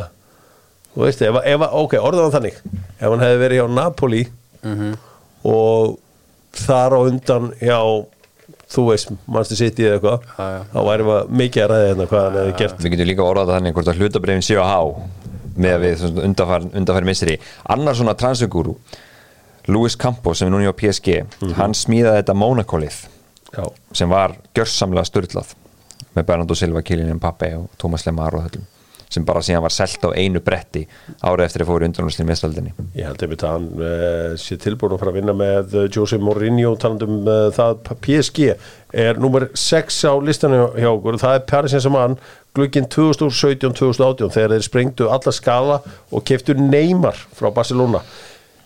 [0.91, 2.57] þú veist, ef, ef, ok, orðan þannig.
[2.97, 4.97] Ef hann hefði verið hjá Napoli mm -hmm.
[5.47, 5.95] og
[6.65, 7.79] þar á undan hjá
[8.69, 12.25] þú veist, mannstu sitt í eða eitthvað þá væri maður mikið að ræða hérna hvað
[12.25, 12.81] hann hefði gert.
[12.83, 14.81] Við getum líka orðað þannig hvort að hlutabrefin séu að há
[15.59, 17.37] með að við undarfæri misseri.
[17.67, 18.75] Annar svona transfigúru
[19.69, 21.53] Luis Campos sem er núni á PSG mm -hmm.
[21.53, 22.97] hann smíðaði þetta Mónakolið
[23.57, 23.65] Já.
[23.93, 25.53] sem var gjörsamlega störtlað
[26.15, 28.65] með Bernardo Silva, Kylian Mbappe og Thomas Lemar og þöllum
[29.09, 30.85] sem bara síðan var selt á einu bretti
[31.25, 35.13] árið eftir að fóru undanlösni meðstaldinni Ég held að hann uh, sé tilbúin að fara
[35.13, 38.53] að vinna með uh, Jose Mourinho talandum uh, það PSG
[38.93, 41.19] er nummer 6 á listanu hjá okkur.
[41.21, 42.17] Það er Paris Saint-Germain
[42.57, 48.01] glukkinn 2017-2018 þegar þeir sprengtu alla skala og keftu Neymar frá Barcelona.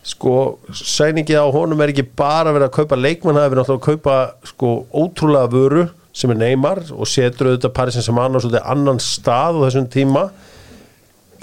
[0.03, 3.83] Sko sæningið á honum er ekki bara verið að kaupa leikmann það er verið að
[3.87, 4.15] kaupa
[4.47, 9.57] sko ótrúlega vöru sem er neymar og setur auðvitað Parísins sem annar svolítið annan stað
[9.57, 10.27] á þessum tíma.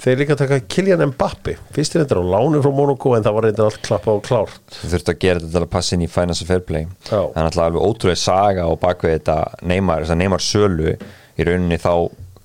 [0.01, 3.45] Þeir líka taka Kilian Mbappi fyrst er þetta á lánu frá Monaco en það var
[3.45, 4.63] reyndar allt klappa og klárt.
[4.79, 6.87] Þú þurft að gera þetta til að passa inn í Finance Fair Play.
[7.05, 9.35] Það er alltaf alveg ótrúlega saga og bakvið þetta
[9.69, 10.95] neymar, þess að neymar sölu.
[11.37, 11.93] Í rauninni þá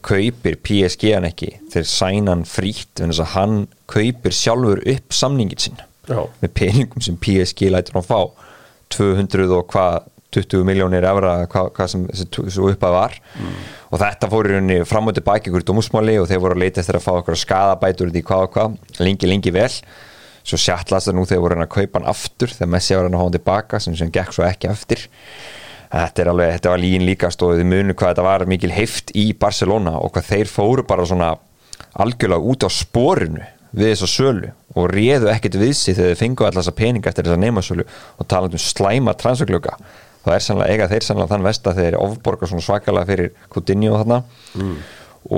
[0.06, 1.48] kaupir PSG hann ekki.
[1.72, 3.56] Þeir sæna hann frítt en þess að hann
[3.94, 6.20] kaupir sjálfur upp samningin Já.
[6.42, 8.20] með peningum sem PSG lætur hann fá.
[8.92, 13.16] 200 og hvað 20 miljónir efra hvað, hvað sem þessu uppað var.
[13.40, 13.54] Mm.
[13.90, 16.82] og þetta fór í rauninni fram og tilbæk ykkur dómsmáli og þeir voru að leita
[16.82, 19.70] eftir að fá okkur skadabætur í hvað og hvað, lengi lengi vel.
[20.46, 23.16] Svo sjattlast það nú þegar voru hann að kaupa hann aftur þegar Messi var hann
[23.16, 25.06] að hafa hann tilbaka sem sem gekk svo ekki aftur
[25.90, 29.26] þetta er alveg, þetta var lígin líka stóðið munu hvað þetta var mikil heift í
[29.38, 31.34] Barcelona og hvað þeir fóru bara svona
[31.96, 33.44] algjörlega út á sporinu
[33.76, 37.28] við þessa sölu og réðu ekkert við sig þegar þeir fengu alltaf þessa peninga eftir
[37.28, 39.76] þessa neymasölu og talandu um slæma transferklöka
[40.26, 43.98] það er sannlega, eiga þeir sannlega þann vest að þeir ofborga svona svakalega fyrir Coutinho
[44.00, 44.20] þarna
[44.58, 44.76] mm.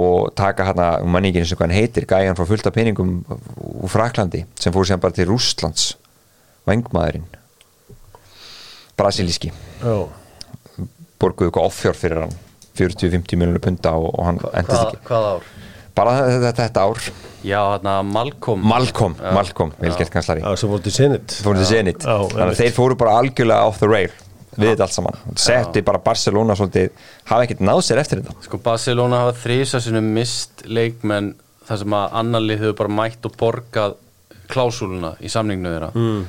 [0.00, 3.92] og taka hérna, manni ekki eins og hvað hann heitir gæjan frá fullta peningum úr
[3.92, 5.92] Fraklandi sem fór sem bara til Rústlands
[6.68, 7.28] vengmaðurinn
[8.98, 9.52] brasilíski.
[9.86, 10.08] Oh.
[11.22, 12.34] borguðu eitthvað offjár fyrir hann
[12.78, 15.00] 40-50 miljónu punta og, og hann endist ekki.
[15.06, 15.48] Hvað ár?
[15.98, 17.00] bara þetta, þetta ár.
[17.42, 18.62] Já, hérna Malcolm.
[18.66, 20.42] Malcolm, Malcolm, velgert kanslari
[20.94, 21.34] Zenit.
[21.42, 24.14] Fór til Zenit, þannig að þeir fóru bara algjörlega off the rail
[24.58, 26.90] við þetta allt saman setti bara Barcelona svolítið
[27.28, 31.32] hafa ekkert náð sér eftir þetta Sko Barcelona hafa þrýsa sinu mist leikmenn
[31.68, 33.96] þar sem að annar lið hefur bara mætt og borgað
[34.48, 36.26] klásúluna í samninginu þeirra mm.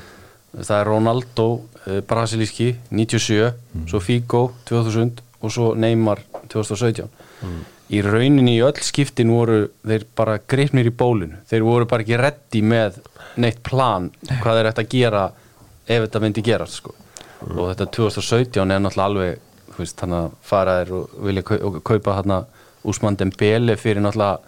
[0.60, 1.48] það er Ronaldo
[1.86, 3.90] eh, brasilíski 97, mm.
[3.90, 7.60] svo Figo 2000 og svo Neymar 2017 mm.
[7.96, 12.20] í rauninni í öll skiptin voru þeir bara greifnir í bólinu þeir voru bara ekki
[12.20, 13.00] reddi með
[13.40, 15.30] neitt plan hvað þeir ætti að gera
[15.90, 16.94] ef þetta myndi gera sko.
[17.48, 21.44] Og þetta 2017 er náttúrulega alveg veist, þannig að fara þér og vilja
[21.88, 22.44] kaupa hérna
[22.90, 24.40] Úsmann Dembele fyrir náttúrulega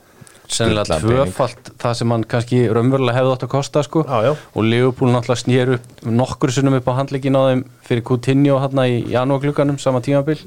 [0.52, 4.04] sennilega tvöfalt það sem hann kannski raunverulega hefði átt að kosta sko.
[4.08, 4.34] Já, já.
[4.36, 8.88] og Leopold náttúrulega snýr upp nokkur sunnum upp á handleikin á þeim fyrir Coutinho hérna
[8.92, 10.42] í janúarklukkanum sama tímabil.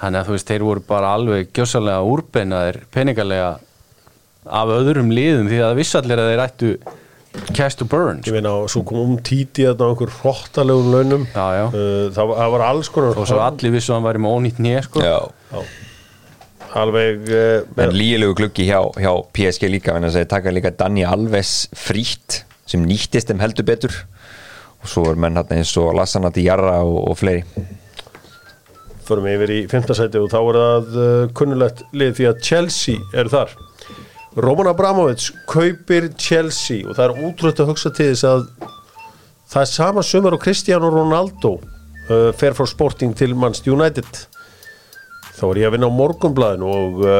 [0.00, 3.50] Þannig að þú veist, þeir voru bara alveg gjössalega úrbeinaðir peningarlega
[4.60, 6.70] af öðrum liðum því að vissallir að þeir ættu
[7.54, 8.22] cash to burn.
[8.26, 11.28] Ég meina, svo kom um títi að það var einhver hróttalegum launum.
[11.34, 11.64] Já, já.
[11.74, 14.60] Uh, það, það var alls konar og svo allir vissu að hann væri með ónýtt
[14.64, 15.04] nýja sko.
[15.04, 15.64] Já.
[16.80, 21.64] Alveg uh, en líilegu gluggi hjá, hjá PSG líka en það taka líka Dani Alves
[21.74, 24.02] frít sem nýttist þeim heldur betur.
[24.80, 27.44] Og svo er menn hérna eins og Lassanati Jarra og, og fleiri.
[29.06, 29.96] Förum yfir í 15.
[29.98, 33.58] seti og þá er það uh, kunnulegt lið því að Chelsea er þar
[34.36, 38.44] Roman Abramovits kaupir Chelsea og það er útrútt að hugsa til þess að
[39.50, 44.20] það er sama sumar og Cristiano Ronaldo uh, fer frá Sporting til Manchester United.
[45.34, 47.10] Þá er ég að vinna á morgunblæðinu og uh,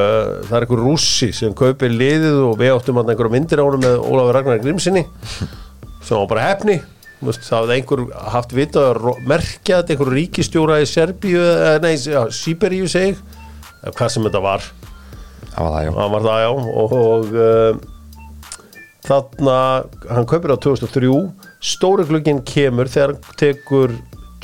[0.46, 3.82] það er einhver rússi sem kaupir liðið og við áttum að einhverja myndir á hann
[3.82, 5.02] með Ólafur Ragnar Grímsinni
[6.06, 6.78] sem var bara hefni
[7.20, 8.04] það hafði einhver
[8.36, 11.42] haft vita að merkja þetta einhver ríkistjóra í Serbíu
[11.82, 13.18] nei, ja, Sýberíu seg
[13.82, 14.70] hvað sem þetta var
[15.54, 16.50] það var það, já, var það, já.
[16.82, 17.72] og, og uh,
[19.06, 19.56] þarna
[20.14, 21.12] hann kaupir á 2003
[21.72, 23.96] stóri glögginn kemur þegar tekur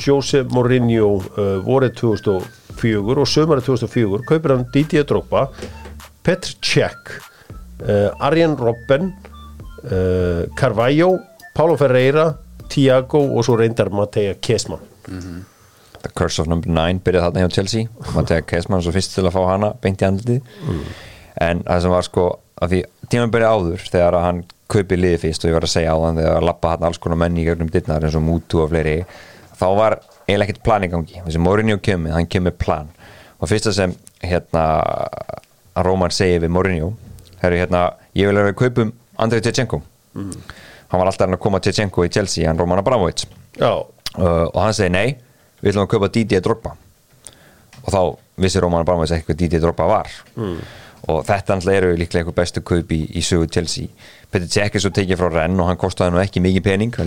[0.03, 5.47] Jose Mourinho uh, vorið 2004 og sömari 2004 kaupir hann Didier Drogba
[6.25, 7.15] Petr Cech
[7.85, 9.13] uh, Arjen Robben
[10.57, 11.11] Carvalho
[11.55, 12.23] Paulo Ferreira
[12.67, 15.56] Tiago og svo reyndar Matea Kesman mm -hmm.
[16.07, 17.87] The Curse of Number 9 byrjaði þarna hjá Chelsea.
[18.15, 20.83] Matea Kesman svo fyrst til að fá hana beint í andliti mm.
[21.45, 25.45] en það sem var sko að því tíman byrjaði áður þegar hann kaupið liði fyrst
[25.45, 27.47] og ég var að segja á þann þegar að lappa hann alls konar menni í
[27.47, 28.97] gegnum dittnar eins og Mutu og fleiri
[29.57, 31.21] þá var eiginlega ekkert plan í gangi.
[31.23, 32.89] Þessi Mourinho kemur, hann kemur plan.
[33.39, 33.93] Og fyrsta sem
[34.25, 34.65] hérna
[35.85, 36.91] Róman segi við Mourinho
[37.41, 37.83] herru hérna,
[38.17, 38.91] ég vil að kaupum
[39.21, 39.81] Andrei Tjechenko.
[40.17, 40.33] Mm.
[40.89, 43.25] hann var alltaf að koma Tjechenko í Chelsea, hann Roman Abramovic
[43.61, 43.83] uh,
[44.17, 45.07] og hann segi nei
[45.61, 46.75] við ætlum að kaupa Didier Drogba.
[47.83, 48.01] Og þá
[48.43, 50.11] vissi Roman Abramovic ekki hvað Didier Drogba var.
[50.35, 50.59] Mm.
[51.07, 53.87] og þetta eru líklega eitthvað bestu kaup í, í sögu Chelsea.
[54.31, 56.97] Petur Cech er svo tekið frá renn og hann kostiði nú ekki mikið pening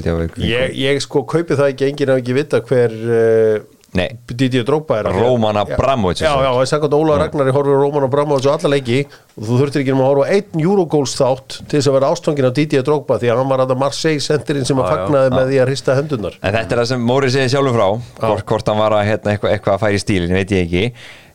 [0.41, 5.09] ég, ég, sko kaupi það ekki, enginn hafa ekki vita hver uh, Didier Drogba er
[5.11, 9.01] Róman Abramovic Já, já, er sagt að Óla Ragnari horfur Róman Abramovic á alla leiki.
[9.35, 12.47] Og þú þurftir ekki um að horfa einn Eurogóls þátt til þess að vera ástfangin
[12.47, 15.59] á Didier Drogba því að hann var að Marseille sendirinn sem að fagnaði með því
[15.65, 17.89] að hrista hendunar En þetta er það sem Móri segi sjálfur frá
[18.31, 20.85] hvort, hvort hann var að hérna, eitthvað, eitthvað að færi stílin, veit ég ekki.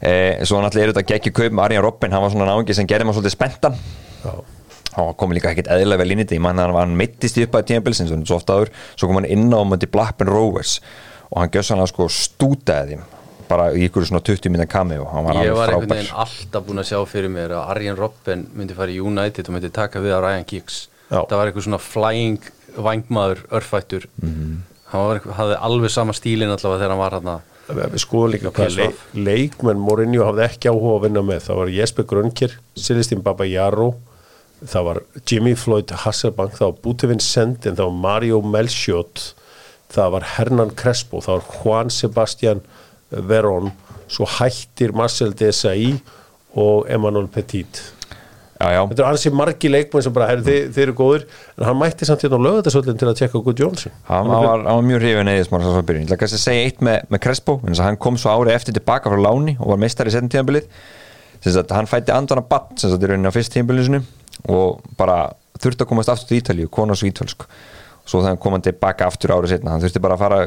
[0.06, 2.88] Eh, Svo náttúrulega er þetta geggi kaup með Arjan Robben, hann var svona náðungi sem
[2.88, 3.80] gerði maður svolítið spenntan.
[4.24, 4.36] Já.
[4.96, 7.44] Hann kom líka ekkert eðla vel inn í þetta ég mann að hann mittist í
[7.44, 10.32] upp að tímabils eins og svo oft áður, svo kom hann inn á möndi Blackburn
[10.32, 10.78] Rovers
[11.36, 13.06] og hann að sko stútaði þeim
[13.50, 15.92] bara í ykkur svona 20 minna kami og hann var alveg frábær Ég var einhvern
[15.94, 19.58] veginn alltaf búin að sjá fyrir mér að Arjen Robben myndi fara í United og
[19.58, 20.86] myndi taka við á Ryan Giggs.
[21.12, 22.48] Það var eitthvað svona flying
[22.88, 24.08] vangmaður örfættur.
[24.22, 24.56] Mm -hmm.
[24.94, 28.76] hann var, hafði alveg sama stílin allavega þegar hann var hann Við skoðum líka hvað
[28.78, 33.96] leik, leikmenn Mourinho hafði ekki áhuga að vinna með það var Jesper Grönkir, Celestin Babayaro
[34.62, 39.34] það var Jimmy Floyd Hasselbank, það var Bútefinn Sendin, það var Mario Melchiot
[39.96, 42.64] það var Hernan Crespo, það var Juan Sebastian
[43.12, 43.74] Verón.
[44.12, 46.00] Svo hættir Marcel Desailly
[46.56, 47.82] og Emmanuel Petit.
[48.56, 48.82] Já, já.
[48.88, 52.08] þetta er hansi margi leikmenn sem bara, herri, þið, þið eru góður en hann mætti
[52.08, 55.32] samt hérna á lögðarsöldin til að tjekka Good Johnson Hann var, hann var mjög hrifin
[55.34, 56.06] eða smára svo byrjun.
[56.06, 59.12] Ég ætla kannski að segja eitt með, með Crespo hann kom svo ári eftir tilbaka
[59.12, 60.70] frá Láni og var meistar í setjum tíðanbilið
[61.76, 64.02] hann fætti andana bann sem sagt í rauninni á fyrst tíðanbilinu sinu
[64.56, 65.20] og bara
[65.60, 67.44] þurfti að komast aftur til Ítalíu, kona svo ítölsk
[68.06, 70.40] svo hann kom hann tilbaka aftur árið setna hann þurfti bara að fara,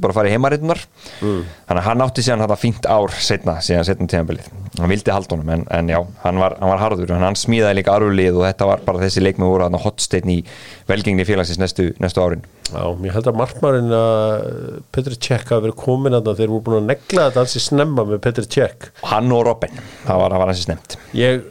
[0.00, 0.80] bara að fara í heimarinnar.
[1.20, 1.42] Mm.
[1.68, 4.48] þannig að hann átti síðan þetta fínt ár setna, síðan setna tíðanbilið
[4.78, 7.80] hann vildi halda honum, en, en já, hann var, hann var harður en hann smíðaði
[7.80, 10.38] líka arflið og þetta var bara þessi leikmið voru hann á hotstein í
[10.88, 12.46] velgengni félagsins næstu, næstu árin.
[12.72, 14.44] Já, ég held að markmarinn að
[14.94, 18.04] Petri Tjekk hafi verið komin að það þeir voru búin að negla þetta hansi snemma
[18.08, 21.42] með Petri Tjekk Hann og Robin, það var, var hansi snemt Ég,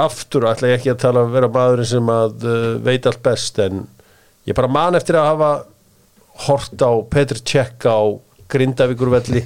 [0.00, 3.60] aftur ætla ég ekki að tala að vera maðurinn sem að uh, veit allt best
[3.60, 3.84] en
[4.48, 5.50] ég bara man eftir að hafa
[6.46, 8.00] hort á Petr Tjekk á
[8.50, 9.42] Grindavíkurvelli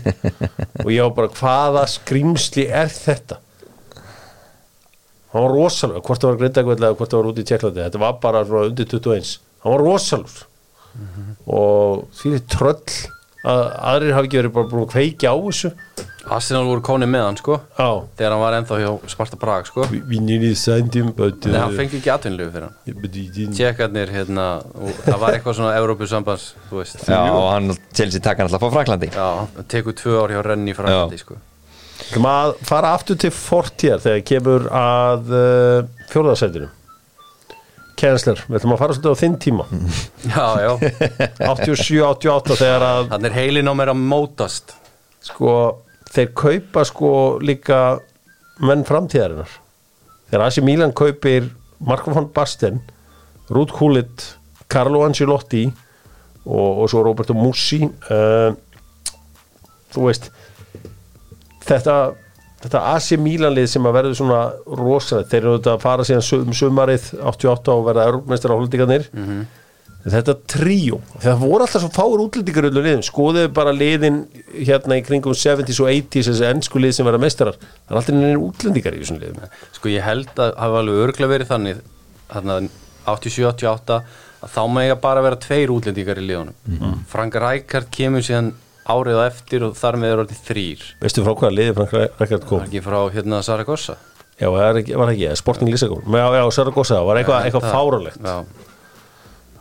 [0.84, 3.40] og ég var bara hvaða skrimsli er þetta?
[5.34, 8.04] Hann var rosalega hvort það var Grindavíkurvelli eða hvort það var út í Tjekklandi þetta
[8.04, 10.38] var bara undir 21 hann var rosalur
[10.94, 11.36] mm -hmm.
[11.58, 13.13] og því þið tröll
[13.44, 15.72] að aðrir hafi ekki verið bara búin að kveikja á þessu.
[16.24, 17.88] Arsenal voru konið með hann sko Já.
[18.16, 19.84] þegar hann var ennþá hjá Sparta Prag sko.
[19.92, 23.56] We nearly signed him but Nei, hann fengi ekki atvinnlegu fyrir hann.
[23.58, 26.46] Tjekkarnir, hérna, og það var eitthvað svona Európusambans,
[27.04, 29.28] Já, og hann Chelsea taka hann alltaf á Fraklandi Já,
[29.68, 31.36] tekur tvö ár hjá Renni í Fraklandi sko.
[32.08, 36.70] Þú maður fara aftur til Fortier þegar kemur að uh, fjórðarsætinu
[37.98, 39.66] Kensler, við ætlum að fara svolítið á þinn tíma.
[40.34, 40.72] Já, já.
[41.46, 44.74] 87-88 þegar að Þannig er heilin á mér að mótast.
[45.24, 45.52] Sko,
[46.10, 47.12] þeir kaupa sko
[47.44, 47.78] líka
[48.64, 49.52] menn framtíðarinnar.
[50.30, 51.48] Þegar Asi Milan kaupir
[51.84, 52.80] Marko van Basten
[53.50, 54.36] Ruud Gullit,
[54.68, 55.66] Carlo Ancelotti
[56.46, 58.54] og, og svo Roberto Mussi uh,
[59.92, 60.30] þú veist
[61.64, 61.96] þetta
[62.64, 64.38] þetta AC Milan-lið sem að verður svona
[64.80, 69.06] rosalega, þeir eru þetta að fara síðan um sumarið 88 og verða örmestrar á holdingarnir
[69.10, 69.42] mm -hmm.
[70.14, 74.24] þetta tríó, það voru alltaf svo fáur útlendingar öllu liðin, skoðuðu bara liðin
[74.54, 78.14] hérna í kringum 70s og 80s þessi ennsku lið sem verða mestrar það er alltaf
[78.16, 79.48] neina útlendingar í þessum liðum.
[79.72, 81.76] Sko ég held að hafa alveg örglega verið þannig
[82.32, 82.60] þarna
[83.04, 84.02] 87-88
[84.44, 86.54] að þá mega bara vera tveir útlendingar í liðunum.
[86.64, 87.00] Mm -hmm.
[87.08, 91.32] Frank Rijkaard kemur síðan árið á eftir og þar með er orðið þrýr Veistu frá
[91.32, 92.60] hvaða liði Frank Rijkaard kom?
[92.60, 93.96] Var ekki frá hérna Saragossa.
[94.34, 98.38] Já, var ekki, var ekki Sporting Lissabon Já, já, Saragossa, var eitthvað eitthva fáralegt Já.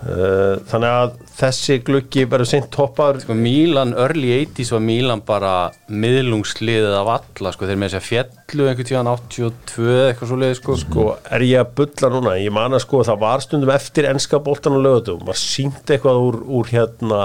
[0.04, 5.54] Uh, þannig að þessi gluggi verður sent toppar sko Mílan, early 80s var Mílan bara
[5.88, 7.70] miðlungsliðið af alla sko.
[7.70, 10.76] Þeir með þess að fjallu einhvern tíðan 82 eitthvað svo leiði sko.
[10.82, 14.42] Sko er ég að bylla núna, ég man að sko það var stundum eftir ennska
[14.44, 17.24] bóltan og lögutum maður síndi eitthvað úr, úr hérna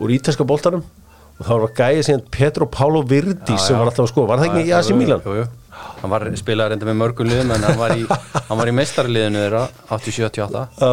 [0.00, 0.82] úr ítalska bóltanum
[1.40, 4.38] og þá var gæðið síðan Petro Pálo Virdi Já, sem var alltaf að sko, var
[4.40, 5.22] það ekki í Asi Mílan?
[5.24, 5.44] Jú, jú.
[6.02, 7.98] Hann var spilaði reynda með mörgum liðum en hann var í,
[8.48, 10.90] hann var í meistarliðinu þeirra 87-88 Já,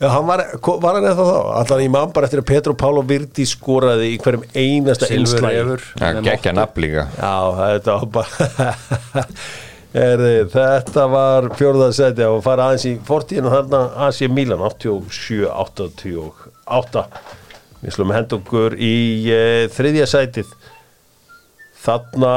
[0.00, 0.38] já, hann var,
[0.84, 1.38] var hann eða þá?
[1.62, 6.06] Allan ég man bara eftir að Petro Pálo Virdi skoraði í hverjum einasta Efur Já,
[6.28, 7.02] geggja nafn líka.
[7.16, 8.30] Já, þetta var bara
[9.90, 17.02] Erði, þetta var fjórðarsæti og fara aðeins í fortíðin og þarna AC Milan 87-88
[17.80, 18.94] við slum henda okkur í
[19.32, 20.50] uh, þriðja sætið.
[21.80, 22.34] Þarna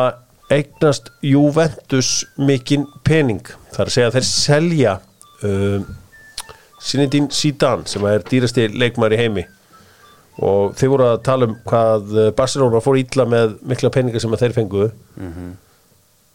[0.53, 3.43] eignast Juventus mikinn pening.
[3.73, 4.95] Þar að segja að þeir selja
[5.43, 5.91] uh,
[6.83, 9.45] Sinidín Zidane sem er dýrasti leikmar í heimi.
[10.43, 14.33] Og þeir voru að tala um hvað eh, Barcelona fór ítla með mikla peninga sem
[14.33, 14.87] að þeir fengu.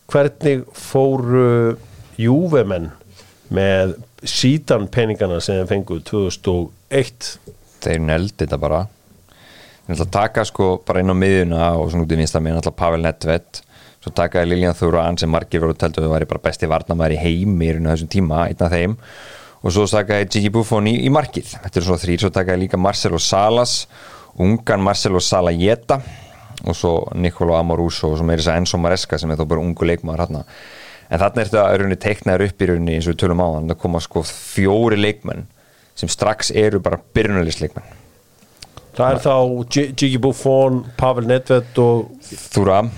[0.08, 1.74] Hvernig fóru
[2.16, 2.92] Juvemenn
[3.52, 7.28] með sítan peningana sem þeir fengu 2001
[7.82, 8.84] þeir neldi þetta bara
[9.88, 12.62] þeir ætla að taka sko bara inn á miðjuna og svona út í vinsta miðjuna
[12.62, 13.64] ætla Pavel Nedved.
[13.98, 17.22] Svo takaði Lilian Thuran sem margir voru töldu að það væri bara besti varnamæður í
[17.24, 18.94] heimi í þessum tíma, einn af þeim.
[19.58, 21.56] Og svo takaði Gigi Buffon í, í markið.
[21.64, 23.80] Þetta er svona þrýr, svo takaði líka Marcelo Salas
[24.38, 26.00] ungan Marcelo Salajeta
[26.64, 29.86] og svo Nicolo Amoruso svo meiri þess að Enzo Maresca sem er þó bara ungu
[29.86, 30.44] leikmaður hérna
[31.08, 33.48] en þarna er þetta að rauninni teiknaður upp í rauninni eins og við tölum á
[33.54, 35.46] þann, það koma sko fjóri leikmenn
[35.98, 37.97] sem strax eru bara byrjunarlisleikmenn
[38.98, 39.34] það er þá
[39.98, 42.90] Gigi Buffon, Pavel Nedved og Thuram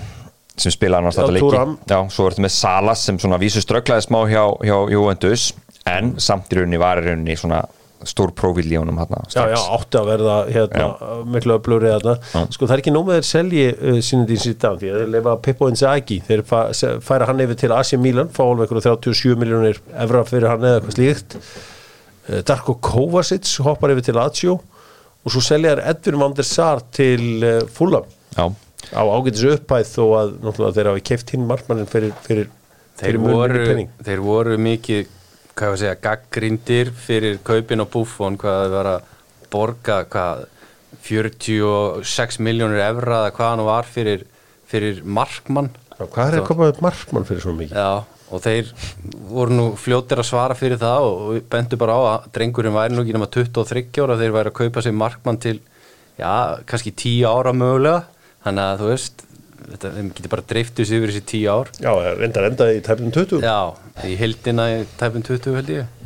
[0.60, 1.76] sem spila annars Já, þetta leiki.
[1.88, 5.50] Já, svo ertu með Salas sem svona vísu strögglaði smá hjá, hjá Juventus
[5.88, 7.62] en samt í rauninni var í rauninni svona
[8.08, 10.86] stór prófíl í honum hérna já, já, átti að verða hérna,
[11.28, 12.44] miklu öflugri þarna.
[12.48, 15.34] Sko það er ekki nóg með þeir selji uh, Sinidín Zidane því að þeir lefa
[15.44, 16.20] Pippo Inzaghi.
[16.24, 16.44] Þeir
[17.04, 20.80] færa hann yfir til AC Milan fá alveg einhverju 37 miljónir evra fyrir hann eða
[20.80, 21.36] eitthvað slíkt.
[22.30, 24.56] Uh, Darko Kovacic hoppar yfir til Lazio
[25.24, 28.08] og svo selja þær Edvin van der Sar til uh, Fulham.
[28.36, 28.46] Já,
[28.96, 32.48] á ágætis upphæð þó að náttúrulega þeir hafi keift hinn markmannin fyrir, fyrir
[33.00, 33.64] þeir voru,
[34.06, 35.10] þeir voru mikið
[35.58, 39.10] hvað ég segja, gaggrindir fyrir kaupin og búfón hvað það var að
[39.52, 40.46] borga hvað
[41.06, 44.24] 46 miljónir efra eða hvað hann var fyrir,
[44.70, 45.70] fyrir markmann.
[45.96, 47.76] Já, hvað er að koma upp markmann fyrir svona mikið?
[47.76, 48.70] Já, og þeir
[49.30, 53.04] voru nú fljóttir að svara fyrir það og bentu bara á að drengurinn væri nú
[53.04, 55.58] ekki nema 23 ára þeir væri að kaupa sér markmann til
[56.20, 58.04] já, kannski 10 ára mögulega.
[58.44, 59.24] Þannig að þú veist
[59.70, 61.72] þetta, þeim getur bara driftið sér yfir þessi 10 ár.
[61.84, 63.56] Já, reyndar enda í tæpun 20 Já,
[64.08, 65.96] í hildina í tæpun 20 held ég.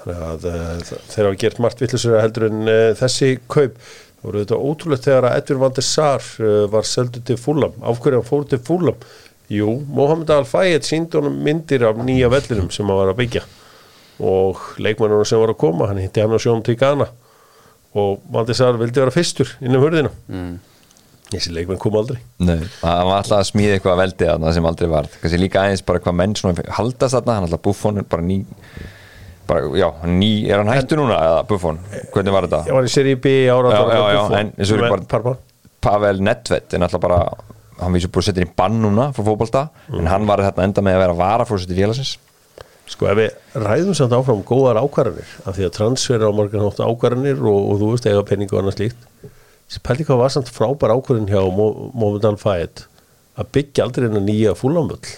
[0.00, 3.76] Þannig að uh, þeir hafa gert margt vittlisur heldur en uh, þessi kaup.
[4.20, 7.76] Voru þetta ótrúlegt þegar að Edvin van der Sar uh, var seldu til fúlam.
[7.84, 9.04] Afhverju hann fór til fúlam?
[9.50, 13.44] Jú, Mohamed Al-Fayed síndi honum myndir af nýja vellinum sem hann var að byggja
[14.20, 17.08] og leikmennunum sem var að koma, hann hitti hann á sjón til Ghana
[17.98, 20.12] og van der Sar vildi vera fyrstur innum hörðina.
[20.30, 20.58] Mm.
[21.30, 22.20] Þessi leikmenn kom aldrei.
[22.42, 25.10] Nei, hann var alltaf að smíða eitthvað að veldi að það sem aldrei var.
[25.22, 26.38] Kanski líka aðeins bara hvað menn
[26.78, 28.40] haldast þarna, hann alltaf buffon bara ný
[29.50, 31.80] bara, já, ný, er hann hættu núna eða Buffon,
[32.14, 32.60] hvernig var þetta?
[32.68, 35.34] Hann er í seri B ára já, já, já, en er bara
[35.80, 37.20] Pavel Nedved er náttúrulega bara
[37.80, 40.00] hann vísur búin að setja inn í bann núna frá fókbalta, mm.
[40.00, 42.18] en hann var þetta enda með að vera vara fórsett í félagsins
[42.90, 46.80] Sko ef við ræðum samt áfram góðar ákvarðanir af því að transfer á morgun hótt
[46.82, 49.06] ákvarðanir og, og þú veist eiga peningu og annað slíkt
[49.86, 52.82] Pældi hvað var samt frábær ákvarðin hjá Mohamed Al-Fayed
[53.38, 55.12] að byggja aldrei einu nýja fúlamöll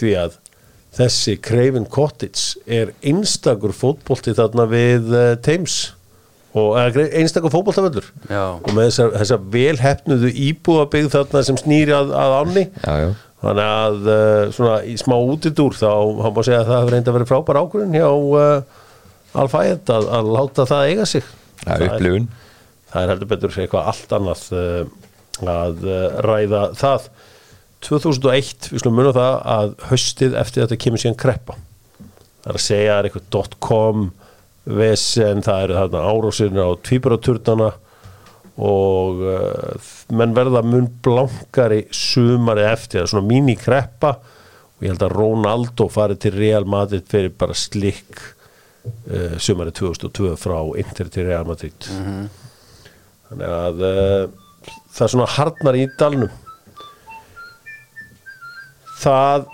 [0.00, 0.40] því að
[0.96, 5.92] þessi Craven Cottage er einstakur fótbólti þarna við uh, Thames
[6.58, 12.64] og einstakur fótbóltavöldur og með þessar, þessar velhæfnuðu íbúabigð þarna sem snýri að, að áni
[13.40, 16.94] þannig að uh, svona í smá útidúr þá hann búið að segja að það hefur
[16.96, 18.78] reynda verið frábær ákvörðin hjá uh,
[19.40, 21.26] Alfæð að, að láta það eiga sig.
[21.62, 22.22] Það er,
[22.90, 24.40] það er heldur betur eitthvað allt annað
[25.50, 25.84] að
[26.26, 27.06] ræða það.
[27.86, 31.56] 2001, við slumum munum það að höstið eftir þetta kemur síðan kreppa.
[32.40, 34.02] Það er að segja, það er eitthvað .com
[34.64, 37.70] vesen, það eru þarna árósirna á tvíbaraturnana
[38.60, 45.06] og uh, menn verða mun blankari sumari eftir, það er svona mínikreppa og ég held
[45.06, 51.30] að Ronaldo farið til Real Madrid fyrir bara slikk uh, sumari 2002 frá Inter til
[51.30, 52.28] Real Madrid mm -hmm.
[53.30, 54.30] þannig að uh,
[54.92, 56.30] það er svona hardnar í dalnum
[59.00, 59.48] það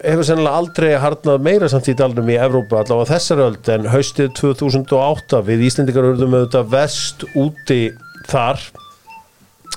[0.00, 4.30] hefur sennilega aldrei harnað meira samt í dalnum í Evrópa allavega þessar öld en haustið
[4.38, 7.80] 2008 við Íslendikar höfðum auðvitað vest úti
[8.30, 8.62] þar.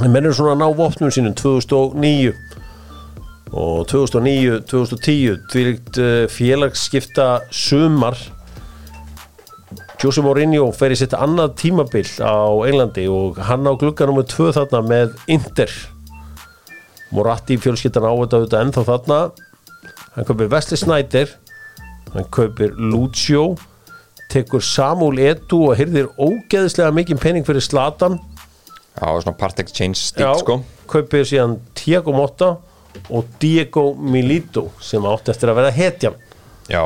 [0.02, 2.32] En menn eru svona að ná vopnum sínum 2009
[3.54, 8.18] og 2009-2010 dvílikt eh, félagsskipta sumar.
[10.02, 14.52] Jose Mourinho fer í sitt annað tímabill á Englandi og hann á glugganum með tvö
[14.56, 15.72] þarna með Inter.
[17.14, 19.20] Moratti fjölskyttan á þetta auðvitað ennþá þarna
[20.16, 21.32] hann kaupir Wesley Snyder
[22.14, 23.54] hann kaupir Lucio
[24.34, 28.20] tekur Samuel Edu og hyrðir ógeðislega mikið penning fyrir Slatan
[28.94, 30.60] Já, svona part exchange stíl sko.
[30.90, 32.54] kaupir síðan Tiago Motta
[33.10, 36.18] og Diego Milito sem átti eftir að vera hetjan
[36.72, 36.84] Já.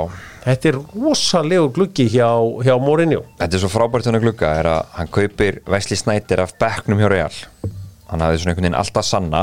[0.48, 2.30] Þetta er rosalegu gluggi hjá,
[2.64, 3.20] hjá Mourinho.
[3.38, 7.10] Þetta er svo frábært hennar glugga er að hann kaupir Wesley Snyder af bekknum hjá
[7.12, 7.36] Real.
[8.08, 9.42] Hann hafði svona einhvern veginn alltaf sanna.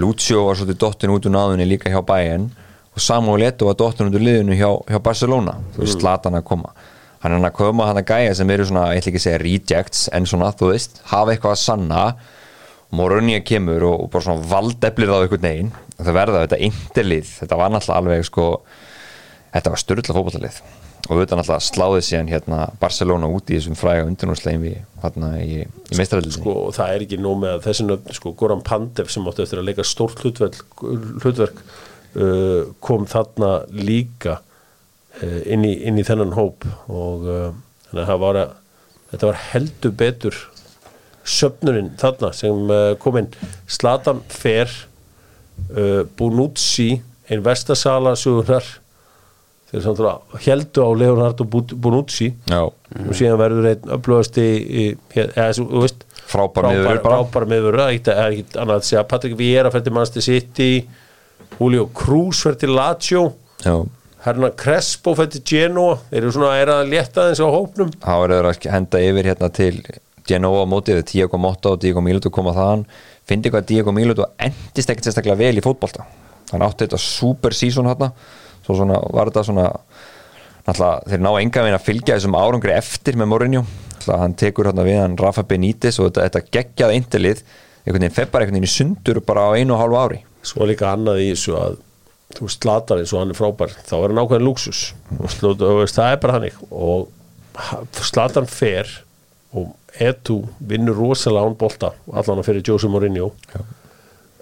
[0.00, 2.48] Lucio var svolítið dottin út úr náðunni líka hjá Bayern
[2.94, 5.56] og Samuel Eto'o var úr liðinu hjá, hjá Barcelona.
[5.74, 6.04] Þú veist, mm.
[6.06, 6.70] Latan að koma.
[7.24, 9.42] Hann er að koma hann að gæja sem eru svona, ég ætla ekki að segja
[9.42, 12.04] rejects en svona, þú veist, hafa eitthvað að sanna.
[12.94, 15.74] Morunni að kemur og, og bara svona valdeflir á einhvern veginn.
[15.98, 18.48] Það verða þetta índirlið, þetta var náttúrulega alveg sko,
[19.56, 20.64] þetta var störðla fókbaltalið
[21.04, 25.98] og auðvitað náttúrulega sláðið síðan hérna Barcelona út í þessum fræga undurnúrslegin hérna í, í
[25.98, 29.68] meistaröldinni sko það er ekki nóg með þessin sko Goran Pandev sem átti eftir að
[29.68, 31.60] leika stórt hlutverk
[32.16, 37.48] uh, kom þarna líka uh, inn, í, inn í þennan hóp og uh,
[37.94, 38.54] var að,
[39.12, 40.40] þetta var heldur betur
[41.24, 43.30] söpnurinn þarna sem kom inn.
[43.70, 44.68] Slatan Fer
[46.18, 46.98] Bonucci
[47.30, 48.66] einn vestasala sugunar
[49.70, 52.32] þeir samt að heldu á Leonardo Bonucci.
[52.50, 52.66] Já.
[52.68, 58.76] og síðan verður einn upplöðast í, eða þú veist frábær miður það er ekkit annað
[58.76, 59.06] að segja.
[59.10, 60.70] Patrik Viera fætti Manchester City
[61.58, 63.26] Julio Cruz fætti Lazio.
[64.24, 65.98] Hernan Crespo fætti Genoa.
[66.10, 67.92] Þeir eru svona að er að leta þess á hópnum.
[68.00, 69.74] Þá verður að henda yfir hérna til
[70.24, 72.86] Genoa mótið, Diego Motta og Diego Milito koma þaðan,
[73.28, 76.06] finnir hvað Diego Milito endist ekkert sérstaklega vel í fótbolta.
[76.52, 78.12] Hann átti þetta super season hérna
[78.64, 79.66] svo svona var þetta svona
[80.64, 83.64] náttúrulega þeir ná enga veginn að fylgja þessum árangri eftir með Mourinho.
[83.64, 87.42] Náttúrulega hann tekur hérna við hann Rafa Benítez og þetta, þetta geggjað eintalið
[87.84, 90.90] einhvern veginn feppar einhvern veginn í sundur bara á einu og hálfu ári Svo líka
[90.92, 91.76] annað í þessu að
[92.34, 94.80] þú veist, slatar eins og hann er frábær þá er hann ákveðin luxus
[95.20, 97.08] og slót, og veist, það er bara hannig og
[98.04, 98.90] slatan fer
[99.54, 99.72] og
[100.02, 103.28] Etu vinnur rosalega án bolta allan að fyrir Jose Mourinho.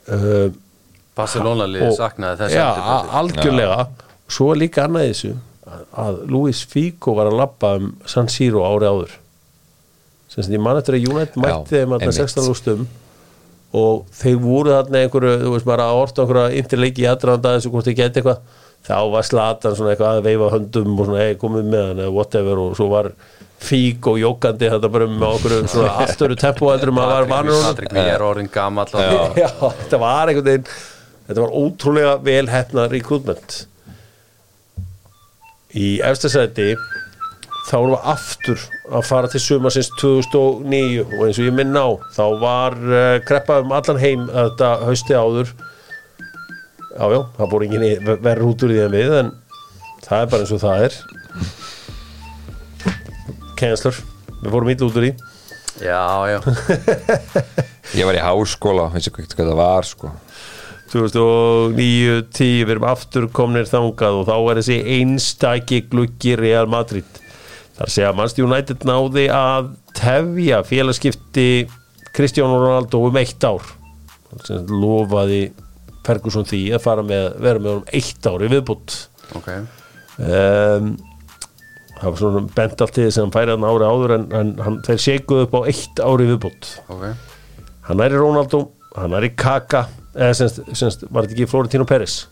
[0.08, 0.48] Uh,
[1.16, 3.10] Barcelona liði saknaði þessi Já, endurbreyting.
[3.12, 3.82] a- algjörlega.
[4.32, 5.32] Svo er líka annað í þessu
[5.68, 9.12] að- að Luis Figo var að labba um San Siro ári áður.
[10.32, 12.32] Sem sem ég man eftir að United mætti þeim alltaf einmitt.
[12.32, 12.86] 16 lústum
[13.72, 17.70] og þeir voru þarna einhverju, þú veist bara að orta einhverja interleiki í aðranda þessu
[17.72, 18.42] hvort þeir geti eitthvað.
[18.82, 22.14] Þá var Slatan svona eitthvað að veifa höndum og svona, hei komið með hann eða
[22.16, 23.12] whatever og svo var
[23.62, 27.60] Fík og jókandi þetta bara með okkur svona allt öru tempo heldur að var vanur.
[27.62, 30.66] Patrik er orðin gamall og- Já, þetta var einhvern veginn
[31.28, 33.60] þetta var ótrúlega vel hefna recruitment.
[35.78, 36.72] Í efstasæti
[37.62, 41.88] þá erum við aftur að fara til sumarsins 2009 og eins og ég minn á
[42.14, 45.52] þá var uh, kreppa um allan heim þetta hausti áður.
[46.92, 49.30] Já, já, það búið enginn verður út úr því en við en
[50.04, 50.98] það er bara eins og það er.
[53.62, 54.02] Kennslur,
[54.42, 55.14] við fórum ítla út úr því.
[55.82, 56.38] Já, já.
[57.98, 60.12] Ég var í háskóla, veist ekki hvað það var sko.
[60.92, 67.21] 2009, 10 við erum aftur komnir þangað og þá er þessi einstaki gluggi Real Madrid
[67.78, 71.48] þar segja að Manchester United náði að tefja félagskipti
[72.12, 73.64] Cristiano Ronaldo um eitt ár.
[74.44, 75.46] Sem lofaði
[76.06, 78.98] Ferguson því að fara með, vera með honum eitt ár í viðbútt
[79.38, 79.48] Ok.
[80.22, 80.88] Um,
[81.96, 84.52] það var svona bent allt til þess að hann færi hann ári áður en, en
[84.66, 87.06] hann, þeir sékuðu upp á eitt ári viðbútt Ok.
[87.88, 88.64] Hann er í Ronaldo,
[88.98, 92.22] hann er í Kaka eða semst, semst var þetta ekki Florentino Peres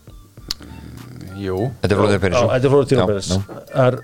[1.41, 1.71] Jú.
[1.81, 3.05] Þetta er er Florentino
[3.81, 3.95] er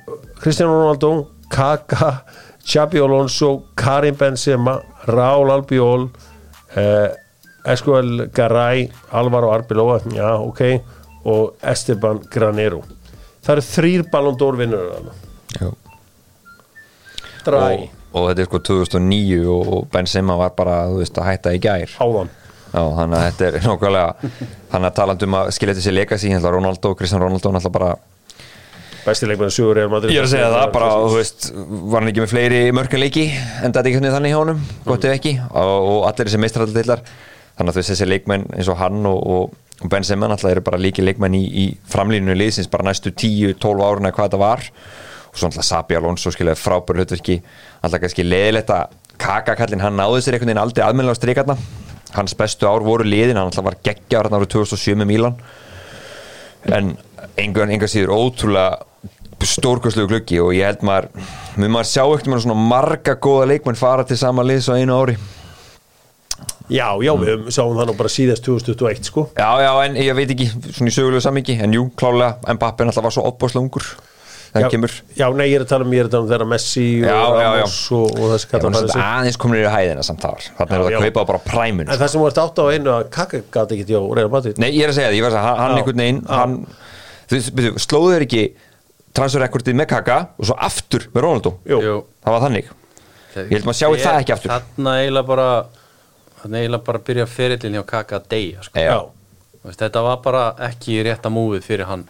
[0.42, 1.12] Cristiano Ronaldo
[1.50, 2.26] Kaka,
[2.66, 6.10] Xabi Alonso Karim Benzema, Raúl Albiol
[6.76, 7.12] eh,
[7.68, 10.62] Escuel Garay, Alvaro Arbeloa já, ok,
[11.26, 12.84] og Esteban Granero.
[13.44, 15.12] Það eru þrýr Ballon d'Or vinnur
[17.48, 17.60] dræ.
[17.60, 21.62] Og, og þetta er sko 2009 og Benzema var bara, þú veist, að hætta í
[21.64, 21.96] gær.
[22.04, 22.32] Áðan.
[22.68, 24.32] Já, þannig að þetta er nákvæmlega
[24.74, 27.92] þannig að talandi um að skilja sér legacy hérna Ronaldo, Cristiano Ronaldo náttúrulega bara
[29.08, 30.14] besti leikmenn sögur Real Madrid.
[30.14, 33.24] Ég er að segja það, bara, þú veist var hann ekki með fleiri mörgum leiki
[33.32, 35.34] en þetta er ekki þannig hjá honum, gott ef ekki.
[35.48, 39.58] Og, allir þessi meistraraldillar þannig að þú veist þessi leikmenn eins og hann og, og,
[39.82, 44.14] og Benzema náttúrulega eru bara líki leikmenn í, í framlínu liðsins bara næstu 10-12 áruna
[44.14, 44.70] hvað þetta var.
[45.32, 47.42] Og svo náttúrulega Sabi Alonso skilja frábæru hlutverki.
[47.82, 51.58] Alltaf kannski leðilegt að kakakallin hann náði sér einhvern veginn aldrei aðmjöla á streikarna
[52.16, 55.40] hans bestu ár voru liðin hann alltaf var geggjar hann árið 2007 með Mílan
[56.78, 56.94] en
[57.38, 58.86] engan síður ótrúlega
[59.46, 61.10] stórkostlegu gluggi og ég held maður
[61.58, 64.98] mun maður sjá ekkert með svona marga góða leikmenn fara til sama liðs á einu
[64.98, 65.18] ári
[66.68, 70.34] já, já, við sáum það nú bara síðast 2021 sko Já, já, en ég veit
[70.34, 73.88] ekki svona í sögulegu sammingi, en jú, klálega Mbappé náttúrulega var svo opbáslega ungur
[74.48, 76.32] það já, kemur já, nei, ég er að tala um, ég er að tala um
[76.32, 77.50] þeirra Messi Já, og já, já.
[77.54, 80.46] Ramos og, og þessi Já, kallar hann færi sig aðeins komin í hæðina samt þar
[80.48, 80.98] þannig er Já, það já.
[81.00, 83.80] að kaupa bara præmun En það sem þú ert átt á einu að Kaka gæti
[83.82, 84.02] ekki
[84.34, 85.78] Madrid Nei, ég er að segja það, ég var að segja, hann, Já.
[85.82, 87.84] einhvern veginn Já.
[87.84, 88.44] slóðu þeir ekki
[89.18, 91.82] transferrekordið með Kaka og svo aftur með Ronaldo Jú.
[91.84, 92.72] Jú það var þannig
[93.38, 94.50] Ég held maður sjái það ekki aftur.
[94.50, 95.48] Þarna eiginlega bara
[96.40, 98.82] Þarna eiginlega bara byrja ferillin hjá Kaka að deyja sko.
[98.82, 98.98] Já.
[99.58, 102.06] Þú veist, Þetta var bara ekki rétta múið fyrir hann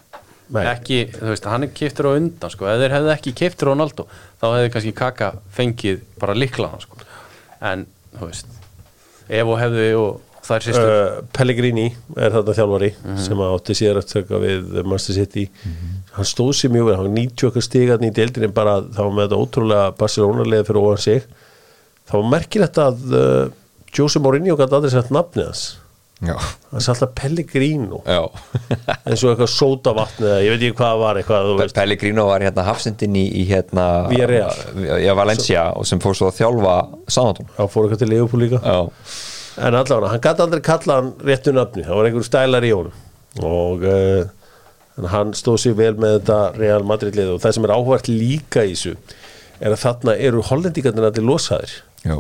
[0.47, 0.61] Nei.
[0.71, 2.67] ekki, þú veist, hann er kiptur á undan sko.
[2.71, 4.05] ef þeir hefðu ekki kiptur Ronaldo
[4.39, 7.01] þá hefðu kannski Kaka fengið bara likla hann sko.
[7.67, 7.83] en,
[8.15, 8.53] þú veist
[9.27, 12.91] ef og hefðu og þær sýstur uh, Pellegrini er þarna þjálfari
[13.25, 15.43] sem átti sér að tökka við Manchester City
[16.17, 19.15] hann stóð sér mjög vel, hann var 90 okkar stigarni í deildinni bara þá var
[19.15, 21.25] með þetta ótrúlega Barcelona leið fyrir ofan sig.
[22.07, 23.43] Það var merkilegt að uh,
[23.97, 25.65] Jose Mourinho gæti aldrei sett nafnið hans.
[26.17, 27.99] Hann sett alltaf Pellegrino.
[28.07, 33.17] Eins og eitthvað sótavatn eða ég veit ekki hvað var eitthvað Pellegrino var hérna hafsendin
[33.19, 33.85] í, í hérna.
[34.09, 38.63] Já, Valencia og sem fór svo að þjálfa Sánatum þá fór eitthvað til Leopold líka.
[38.63, 39.13] Já,
[39.67, 43.05] en allavega, hann gæti aldrei kalla hann réttu nöfni, það var einhver stælar í honum.
[43.45, 44.36] Og uh,
[45.05, 48.63] hann stóð sér vel með þetta Real Madrid lið og það sem er áhvert líka
[48.65, 48.95] í þessu
[49.59, 51.75] er að þarna eru hollendíkarnir allir losaðir.
[52.03, 52.15] Já,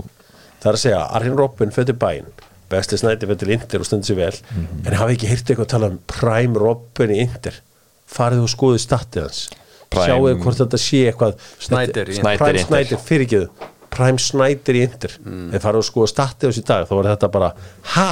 [0.61, 2.29] það er að segja, Arjen Robben fötur bæinn
[2.69, 4.39] Vesti Snædi fötur Inter og stundir sér vel
[4.85, 7.61] en hafa ekki heyrt eitthvað að tala um Prime Robben í Inter.
[8.07, 9.39] Farið og skoðið statið hans.
[9.87, 11.37] Prime- sjáu hvort þetta sé eitthvað
[11.71, 12.11] Inter.
[12.11, 12.63] Prime.
[12.65, 13.47] Snyder, fyrirgeðu
[13.89, 15.15] Prime Snyder í Inter.
[15.23, 15.47] Mm.
[15.53, 16.83] þeir farið og skoða statið hans í dag.
[16.89, 17.49] Þá var þetta bara,
[17.95, 18.09] ha?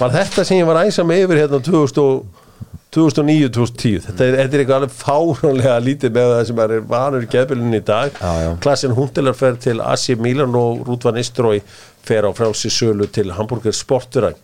[0.00, 2.24] Var þetta sem ég var æsa með yfir hérna 2000 og
[2.94, 7.86] 2009-2010 þetta þetta er eitthvað alveg fáránlega lítið með það sem er vanur geðbylunni í
[7.86, 8.16] dag.
[8.64, 11.60] Klasin Hundelar fer til AC Milan og Rúdvan Istrói
[12.06, 14.38] fer á frálsi sölu til Hamburger Sporturæn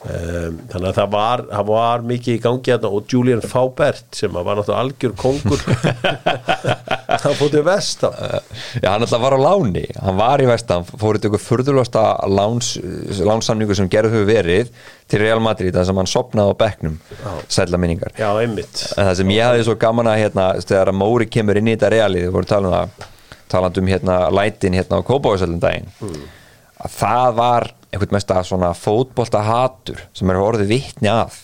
[0.00, 4.32] Um, þannig að það var, það var mikið í gangi hérna og Julian Faubert sem
[4.32, 5.60] var náttúrulega algjör kongur
[7.20, 8.16] það fótið vestam
[8.80, 12.72] Já, hann alltaf var á láni, hann var í vestam fórið ykkur furðurlasta láns,
[13.20, 14.72] lánsamningu sem gerðu hefur verið
[15.10, 16.98] til Real Madrid, þar sem hann sopnaði á bekknum
[17.50, 18.16] sætla minningar.
[18.16, 18.86] Já, einmitt.
[18.96, 21.76] En það sem ég hafði svo gaman að hérna, þegar að Móri kemur inn í
[21.76, 23.08] þetta realið, við vorum talað um það
[23.50, 25.90] talað um hérna lætin hérna á Kópáðsöldum daginn.
[26.00, 26.28] Mm.
[26.80, 31.38] Að það var einhvern mest að svona fótbolta hatur sem er orðið vittni að.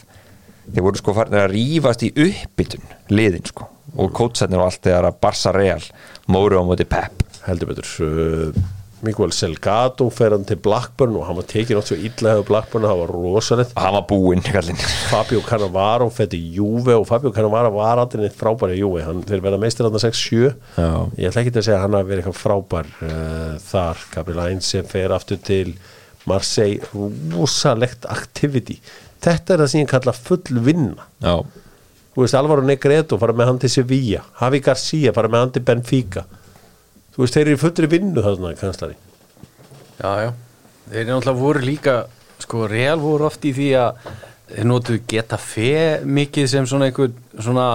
[0.67, 5.11] Þeir voru sko farin að rýfast í uppbytun liðin sko og kótsætnir og allt þegar
[5.11, 5.85] að Barça Real
[6.33, 7.23] Móri á móti Pep.
[7.47, 8.57] Heldur betur
[9.05, 12.87] Miguel Selgado fer hann til Blackburn og hann var tekið náttúrulega svo illa hefur Blackburn
[12.89, 13.75] það var rosalegt.
[13.77, 14.81] Og hann var búinn kallinn.
[15.11, 19.45] Fabio Cannavaro fætti Juve og Fabio Cannavaro var aldrei neitt frábær í Juve hann fyrir
[19.45, 20.41] verða meistir hann að 6-7
[21.21, 24.07] ég ætla ekki að segja að hann hafi verið eitthvað frábær uh, þar.
[24.15, 25.77] Gabriel Heinz sem fer aftur til
[26.27, 26.89] Marseille
[27.37, 28.81] rosalegt activity.
[29.23, 31.05] Þetta er það sem ég kalla full vinna.
[31.21, 31.37] Já.
[32.17, 35.65] þú veist Alvaro Negredo fara með hann til Sevilla Javi Garcia fara með hann til
[35.69, 36.23] Benfica
[37.17, 38.97] þú veist þeir eru fullri vinnu þarna kannslari
[39.97, 40.31] Já, já,
[40.93, 41.95] þeir náttúrulega voru líka
[42.45, 44.11] sko, real voru oft í því að
[44.51, 47.69] þeir notu geta fe mikið sem svona einhver svona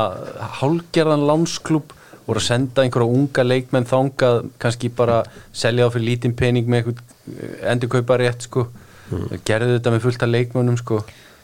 [0.61, 1.95] hálgerðan lánsklub
[2.27, 6.83] voru að senda einhverja unga leikmenn þangað kannski bara selja á fyrir lítinn pening með
[6.83, 8.67] einhver endur kaupa rétt sko.
[9.11, 9.41] Mm.
[9.43, 11.01] gerðu þetta með fullta leikmönnum sko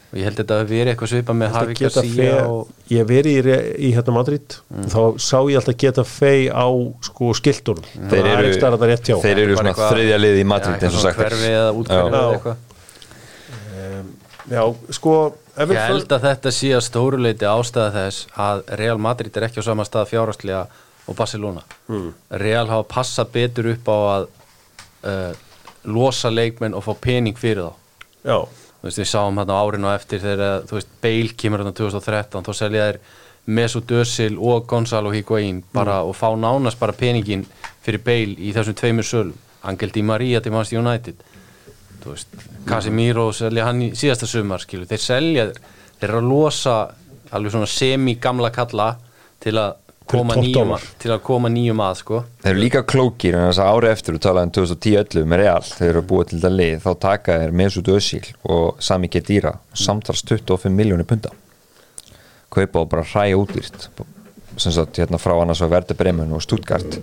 [0.08, 2.36] og ég held að þetta að veri eitthvað svipa með Havi Garcia.
[2.48, 2.68] Og...
[2.88, 4.56] ég veri í, í hérna Madrid.
[4.72, 4.86] Mm.
[4.94, 6.68] þá sá ég alltaf geta fei á
[7.04, 8.06] sko skildurum mm.
[8.12, 11.20] þeir eru, er þeir eru svona þriðja lið í Madrid ja, eins og sagt.
[12.32, 12.64] eitthvað.
[13.78, 14.08] Um,
[14.48, 14.62] já
[14.96, 15.16] sko
[15.58, 19.68] ég held að þetta sé að stóruleiti ástæða þess að Real Madrid er ekki á
[19.68, 20.62] sama stað fjárhastlega
[21.08, 21.60] og Barcelona.
[21.92, 22.08] Mm.
[22.40, 24.24] Real hafa passað betur upp á að
[25.04, 25.44] uh,
[25.88, 27.84] losa leikmenn og fá pening fyrir þá.
[28.24, 28.38] Já
[28.88, 32.86] veist við sáum hérna árinu eftir þegar þú veist Bale kemur hérna 2013 þá selja
[32.88, 33.00] þær
[33.48, 36.10] Mesut Özil og Gonzalo Higuaín bara mm.
[36.10, 37.46] og fá nánast bara peningin
[37.84, 39.36] fyrir Bale í þessum tveimur sölum.
[39.68, 41.22] Angel Di Maria til Manchester United.
[42.02, 42.36] Þú veist
[42.68, 45.46] Casemiro selja hann í síðasta sumar skilu þeir selja
[45.98, 46.76] þeir eru að losa
[47.34, 48.92] alveg svona semi gamla kalla
[49.42, 52.20] til að nýjum, til að koma nýjum að sko.
[52.42, 55.64] þeir eru líka klókir en þess að árið eftir þú talaði um 2010-11 með Real
[55.68, 58.22] þeir eru búið til þetta lið þá taka þeir Mesut Özil
[58.56, 61.34] og Sami Khedira samtals 25 miljónir punta.
[62.48, 63.88] Kaupa og bara hræja útýrt
[64.58, 67.00] sem sagt hérna frá annars var Verði Bremen og Stuttgart.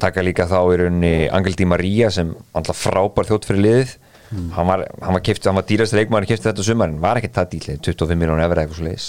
[0.00, 3.98] Taka líka þá í rauninni Angel Di Maria sem alltaf frábær þjótt fyrir liðið.
[4.30, 4.50] Mm.
[4.54, 5.22] hann var, var,
[5.56, 8.78] var dýrast reikmaður kæfti þetta sumar en var ekki það dýlið 25 miljónir efra eitthvað
[8.78, 9.06] svo leiðis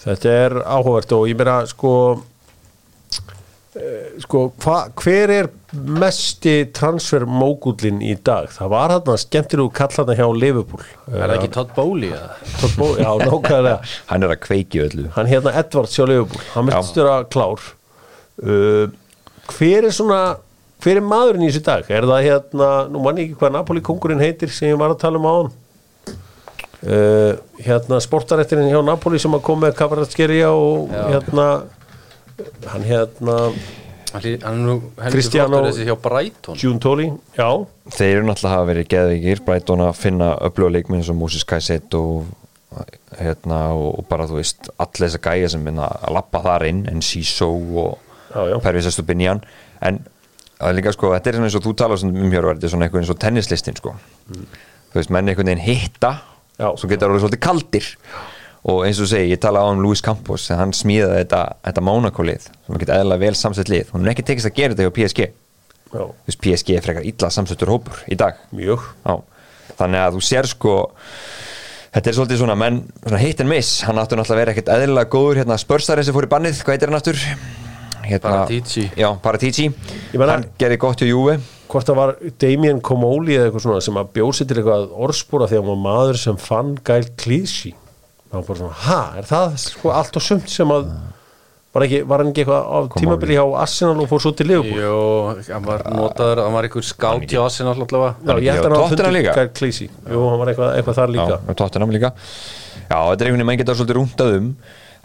[0.00, 1.92] Þetta er áhugavert og ég meina sko
[4.18, 8.48] sko hva, hver er mesti transfermógullin í dag?
[8.50, 10.82] Það var hann að skemmtilegu kalla hann hjá Liverpool.
[11.06, 12.10] Er það ekki Todd Bowley?
[12.58, 13.76] Todd Bowley, já nákvæmlega.
[14.10, 15.06] Hann er að kveiki öllu.
[15.14, 17.70] Hann hérna Edvards hjá Liverpool, hann myndistur að klár.
[18.42, 18.90] Uh,
[19.54, 20.20] hver er svona
[20.80, 21.90] hver er maðurinn í þessu dag?
[21.92, 25.20] er það hérna, nú mann ekki hvað Napoli kongurinn heitir sem ég var að tala
[25.20, 25.50] um á hann
[26.80, 31.02] Uh, hérna sportarættirinn hjá Napoli sem að koma með Kavaratskeriya og Já.
[31.10, 31.46] hérna
[32.72, 33.36] hann hérna
[35.10, 35.60] Cristiano
[36.56, 41.94] Giuntoli þeir eru náttúrulega hafa verið geðvíkir Brighton að finna öfluga leikminn sem Moses Kajsett
[41.98, 42.24] og
[43.18, 47.04] hérna og bara þú veist allir þessar gæja sem minna að lappa þar inn en
[47.04, 47.50] Siso
[47.84, 49.44] og Pervisestu Binjan
[49.84, 50.00] en
[50.60, 52.86] það er líka sko, þetta er eins og þú tala um hér þetta er svona
[52.86, 54.44] eitthvað eins og tennislistin sko mm.
[54.92, 56.12] þú veist, menn einhvern veginn hitta.
[56.60, 57.90] Svo getur það orðið svolítið kaldir.
[58.70, 62.48] Og eins og segi, ég tala á um Luis Campos hann smíðaði þetta, þetta Mónaco-lið
[62.50, 63.94] sem getur eðla vel samsett lið.
[63.94, 65.30] Hún er ekki tekist að gera þetta hjá PSG
[65.90, 66.04] Já.
[66.28, 68.38] PSG er frekar illa samsettur hópur í dag.
[68.54, 68.84] Mjög.
[69.78, 70.74] Þannig að þú sér sko
[71.90, 73.80] þetta er svolítið svona, menn, svona hit and miss.
[73.88, 76.76] Hann áttur náttúrulega að vera ekkert eðlilega góður hérna, spörstarinn sem fór í bannið, hvað
[76.76, 77.24] heitir hann aftur?
[78.04, 78.84] Hérna, Paratici.
[78.98, 79.70] Já, Paratici.
[80.14, 81.40] Hann gerði gott hjá Juve
[81.70, 82.12] hvort það var
[82.42, 85.80] Damien Comoli eða eitthvað svona sem að bjósi til eitthvað orðspúra því að hann var
[85.84, 87.72] maður sem fann gæl klísi.
[88.30, 90.90] Þá var bara svona, ha, er það sko allt og sumt sem að
[91.70, 94.80] var, ekki, var hann ekki eitthvað á tímabili hjá Arsenal og fór svo til Liverpool?
[94.82, 98.12] Jó, hann var notaður, hann var eitthvað skátt hjá Arsenal allavega.
[98.26, 99.86] Já, ég held að hann fundi gæl klísi.
[100.10, 101.38] Jú, hann var eitthvað, eitthvað þar líka.
[101.38, 102.10] Já, Tottenham líka.
[102.90, 104.50] Já, þetta er einhvern veginn, maður getur svolítið rúndað um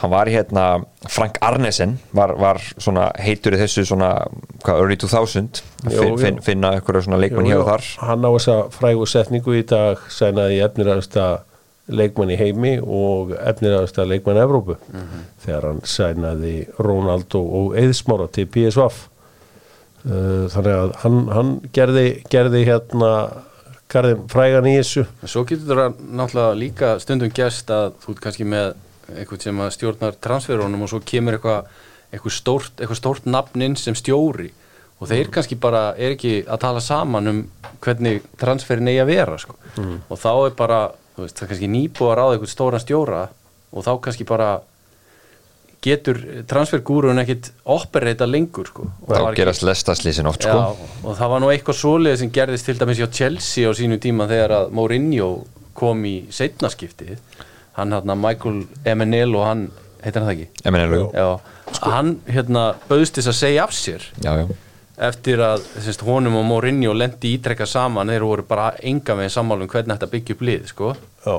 [0.01, 0.65] hann var hérna,
[1.09, 4.11] Frank Arnesen var, var svona heitur í þessu svona,
[4.65, 5.61] hvað, early 2000
[5.93, 7.89] jú, fin, finna eitthvað svona leikmann hér og þar.
[8.09, 11.29] Hann á þessa frægu setningu í dag sænaði efniræðasta
[11.95, 14.77] leikmann í heimi og efniræðasta leikmann í Evrópu.
[14.91, 15.25] Mm -hmm.
[15.45, 18.79] þegar hann sænaði Ronaldo og Eðsmára til PSV
[20.05, 23.11] uh, þannig að hann, hann gerði, gerði hérna
[23.87, 25.05] garðin frægan í þessu.
[25.23, 28.73] Svo getur það náttúrulega líka stundum gæst að þú ert kannski með
[29.13, 31.69] eitthvað sem stjórnar transferunum og svo kemur eitthvað
[32.15, 34.51] eitthvað stórt, eitthvað stórt nafninn sem stjóri
[34.99, 37.41] og þeir kannski bara er ekki að tala saman um
[37.83, 39.57] hvernig transferin eigi að vera sko.
[39.75, 39.97] mm.
[40.07, 40.79] og þá er bara,
[41.15, 43.25] þú veist, það kannski nýbúið að ráða eitthvað stóran stjóra
[43.75, 44.49] og þá kannski bara
[45.85, 46.17] getur
[46.49, 48.87] transfergúrun ekkit operreita lengur sko.
[49.05, 50.55] þá gerast lestaslísin oft sko.
[50.55, 53.99] Já, og það var nú eitthvað svoleið sem gerðist til dæmis hjá Chelsea á sínu
[54.01, 55.29] tíma þegar að Mourinho
[55.75, 57.19] kom í setnaskiptið
[57.75, 59.65] hann hérna Michael Emenel og hann
[60.03, 60.67] heitir hann það ekki?
[60.69, 61.27] Emenel, já.
[61.85, 64.45] Hann hérna bauðst þess að segja af sér já, já.
[65.09, 68.13] eftir að þess, honum og Mourinho lendi ítrekka saman.
[68.13, 70.93] Þeir voru bara enga veginn sammálum hvernig þetta byggja upp lið sko.
[71.25, 71.35] Já.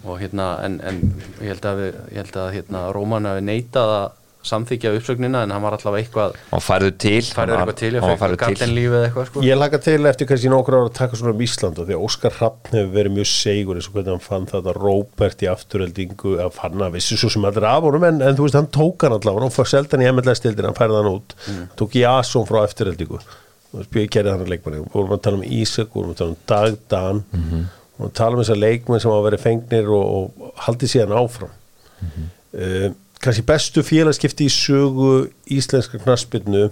[0.00, 1.00] Og hérna en, en
[1.42, 4.08] ég held að, við, ég held að hérna, Róman hafi neitað að
[4.46, 7.90] samþykja uppsögnina en hann var allavega eitthvað hann færðu til færðu eitthvað til,
[8.22, 9.42] fæði gardenlífið eitthvað sko.
[9.44, 12.06] ég laka til eftir kannski nokkur ára að taka svona um Ísland og því að
[12.06, 16.36] Óskar Rappn hefur verið mjög segur eins og hvernig hann fann þetta Róbert í afturöldingu
[16.46, 19.04] að fann að vissi svo sem allir af honum en, en þú veist hann tók
[19.04, 21.36] hann allavega hann fór seldan í MLS-stildin, hann færði hann út.
[21.44, 21.66] Mm.
[21.76, 24.80] tók Jasson frá afturöldingu og spjöði kerið hann að leikmanni.
[24.88, 27.22] Og vorum að tala um Ísak, vorum að tala um Dag Dan.
[27.30, 27.68] Mm -hmm
[28.00, 30.04] og tala um þessar leikmenn sem á að vera fengnir og,
[30.40, 31.52] og haldið síðan áfram.
[32.00, 32.28] Mm -hmm.
[32.64, 32.90] uh,
[33.20, 36.70] kannski bestu félagskipti í sögu íslenska knaspinu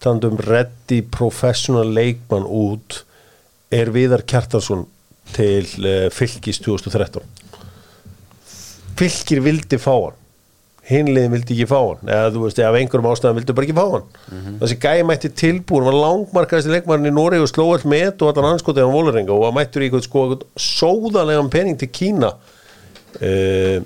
[0.00, 3.04] talandum reddi professional leikmann út
[3.74, 4.86] er Viðar Kjartarsson
[5.34, 7.24] til uh, fylgis 2013
[8.98, 10.20] fylgir vildi fá hann.
[10.84, 12.02] Hinliðin vildi ekki fá hann.
[12.04, 14.08] Eða þú veist, af einhverjum ástæðan vildi bara ekki fá hann.
[14.28, 14.58] Mm -hmm.
[14.60, 18.28] þessi gæi mætti tilbúin var langmarkaðist í leikmarinn í Nóri og sló all með og
[18.28, 22.34] allan anskotið á Vólarenga og var mættur í eitthvað sko sóðalegan penning til Kína.
[23.14, 23.80] Uh,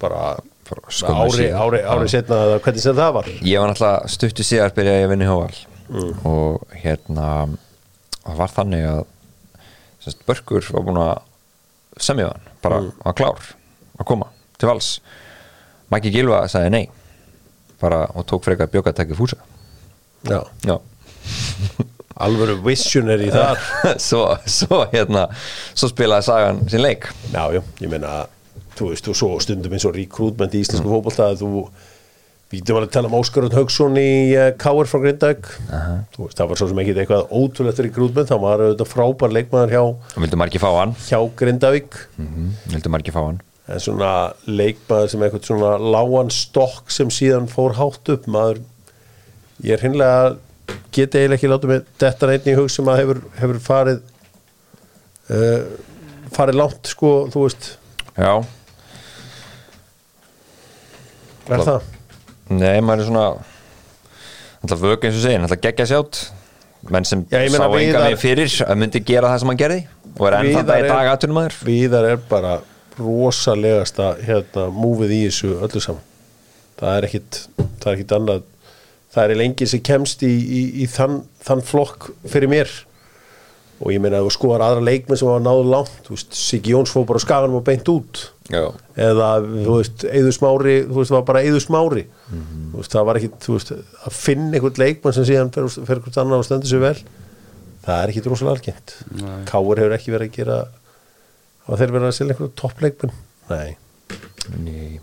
[0.00, 0.22] bara
[0.68, 3.30] ári, ári, ári setna hvernig sem það var?
[3.40, 6.10] Ég var náttúrulega stuttu síðar byrjaði að vinna í Hóval mm.
[6.28, 7.28] og hérna
[8.24, 9.00] það var þannig að
[10.04, 11.14] semst, Börgur var búin að
[12.08, 12.92] semja hann bara mm.
[13.08, 13.50] að klár
[13.98, 14.92] að koma til vals.
[15.88, 16.84] Maggi Gilva sagði nei
[17.80, 19.38] bara og tók frekar bjókatæki fúsa.
[20.26, 20.76] Já, já.
[22.24, 23.60] alveg visionary þar.
[24.08, 25.28] Svo, svo hérna
[25.72, 27.06] svo spilaði sagan sin leik.
[27.30, 28.26] Já, já, ég meina
[28.78, 30.94] þú veist, og svo stundum eins og rekrútment í íslensku mm.
[30.94, 31.68] fólkváltaði þú
[32.48, 36.28] Við getum alveg að tala um Óskarund Haugsson í uh, Káur frá Grindag uh -huh.
[36.32, 39.82] það var svo sem ekki eitthvað ótrúlegt í grútmenn, það var auðvitað frábær leikmaður hjá,
[40.96, 43.38] hjá Grindavík mm -hmm.
[43.68, 48.60] En svona leikmaður sem eitthvað svona lágan stokk sem síðan fór hátt upp maður
[49.62, 50.36] ég er hinnlega
[50.90, 54.00] geti eiginlega ekki látið með þetta neitt í hug sem að hefur, hefur farið
[55.30, 55.62] uh,
[56.32, 57.76] farið látt sko, þú veist
[58.16, 58.57] Já
[61.48, 61.86] Er það?
[62.48, 63.28] Nei, maður er svona
[64.58, 66.24] alltaf vöku eins og segin, alltaf geggja sjátt
[66.88, 69.78] menn sem Já, sá enga við fyrir að myndi gera það sem hann gerði
[70.14, 72.52] og er ennþá það í dag aðtunum aður Víðar er bara
[72.98, 76.04] rosalegasta hérna múfið í þessu öllu saman.
[76.78, 78.46] Það er ekkit, það er ekkit annað.
[79.14, 82.72] Það er lengið sem kemst í, í, í þann, þann flokk fyrir mér
[83.78, 87.06] og ég meina að þú skoðar aðra leikmenn sem hafa náðu langt Siggi Jóns fóð
[87.12, 88.32] bara skaganum og beint út.
[88.48, 88.72] Já.
[88.96, 92.04] eða þú veist Eður Smári, þú veist það var bara Eður Smári.
[92.30, 92.76] Mm -hmm.
[92.76, 96.16] veist, það var ekkit, þú veist að finna einhvern leikmenn sem síðan fer, fer hvort
[96.16, 96.98] annar og stendur sér vel
[97.88, 98.96] það er ekkit rosalega algengt.
[99.48, 100.56] Káur hefur ekki verið að gera
[101.68, 103.14] og þeir verða að selja einhverju toppleikmenn?
[103.48, 103.76] Nei.
[104.56, 104.98] Nei.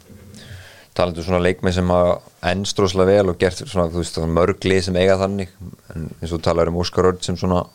[0.95, 2.19] Talandu svona leikmenn sem hafa
[2.51, 5.51] ennstróslega vel og gert svona, þú veist, mörgli sem eiga þannig
[5.93, 7.65] en eins og talaður um Óskar Örd sem svona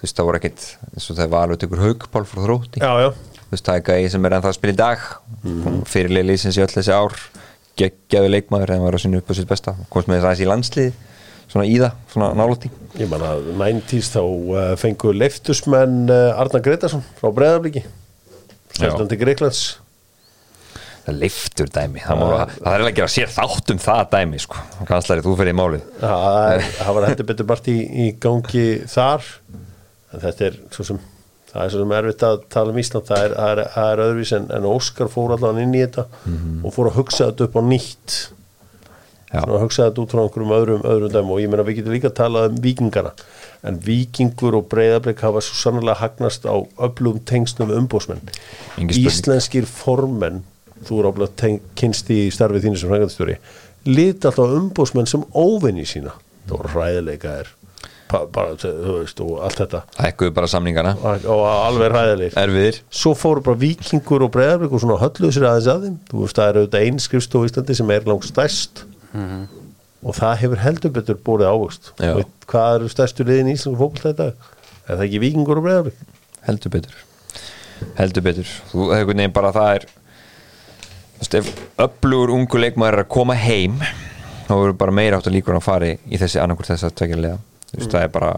[0.00, 2.80] þú veist, það voru ekkit eins og það er valið ykkur haugpál frá þrótti.
[2.80, 3.10] Já, já.
[3.36, 5.06] þú veist, það er ekki sem er ennþá að spila í dag.
[5.44, 5.84] Mm.
[5.88, 7.20] fyrirlega lísins í öll þessi ár.
[7.80, 9.76] Geggjaðu leikmaður en var að sinna upp á sitt besta.
[9.92, 10.98] Komst með þess aðeins í landslið
[11.50, 16.62] svona í það, svona nálóti Ég man að 90's þá uh, fengu leiftusmenn uh, Arna
[16.62, 17.82] Gretarsson frá Breðabliki
[18.70, 19.62] Stjórnandi Greiklands
[21.06, 24.60] Það leiftur dæmi Það, má, það er ekki að sér þátt um það dæmi sko.
[24.86, 25.56] Kanslari, þú fyrir
[30.10, 31.00] en þetta er svo sem
[31.50, 33.06] það er svo sem erfitt að tala um Ísland.
[33.08, 36.60] Það er, er, er öðruvís en, en Óskar fór allavega inn í þetta mm -hmm.
[36.66, 38.18] og fór að hugsa þetta upp á nýtt.
[39.30, 42.08] Að hugsa þetta út frá einhverjum öðrum, öðrum dæmi og ég menna við getum líka
[42.10, 43.12] að tala um vikingana
[43.62, 48.22] en vikingur og breyðarbleik hafa svo sannlega hagnast á öflugum tengsnum umbósmenn
[48.80, 50.42] íslenskir formenn
[50.88, 53.36] þú eru áblíð kynst í starfið þínu sem frangatstjóri
[53.84, 56.16] liti alltaf umbósmenn sem óvinni sína.
[56.48, 57.52] Það voru ræðileika er
[58.10, 59.82] bara, þú veist, og allt þetta.
[60.08, 60.94] Ekkuðu bara samningana.
[61.00, 62.80] Og alveg ræðileg Erfiðir.
[63.02, 65.96] Svo fóru bara vikingur og breyðarbleik og svona hölluð sér aðeins að þeim.
[66.10, 68.84] Þú veist, það eru auðvitað einn skrifstof í Íslandi sem er langt stærst.
[69.10, 69.48] Mm -hmm
[70.00, 71.90] og það hefur heldur betur bórið ávöxt.
[72.48, 75.98] Hvað eru stærstu liðin í Íslands fólk þetta er það ekki vikingur og breyðarbygg?
[76.46, 77.00] heldur betur.
[77.98, 78.52] Heldur betur.
[78.72, 79.88] Þú hefur nefn bara það er
[81.80, 83.76] öflugur ungu leikmaður er að koma heim
[84.46, 87.18] þá verður bara meira átt að líkur að fari í þessi annarkur þess að tvekja
[87.20, 87.38] liða
[87.70, 88.32] þú veist, það er bara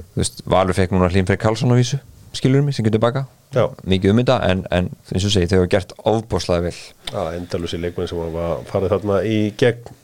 [0.00, 2.00] þú veist, Valur fekk núna Hlínfrey Karlsson á vísu
[2.36, 3.66] skilur mig, sem getur baka Já.
[3.82, 6.76] mikið um þetta, en, en eins og segi, þau hafa gert ofbóðslega vel.
[7.10, 9.96] Já, endalusi leikmenn sem var farið þarna í gegn.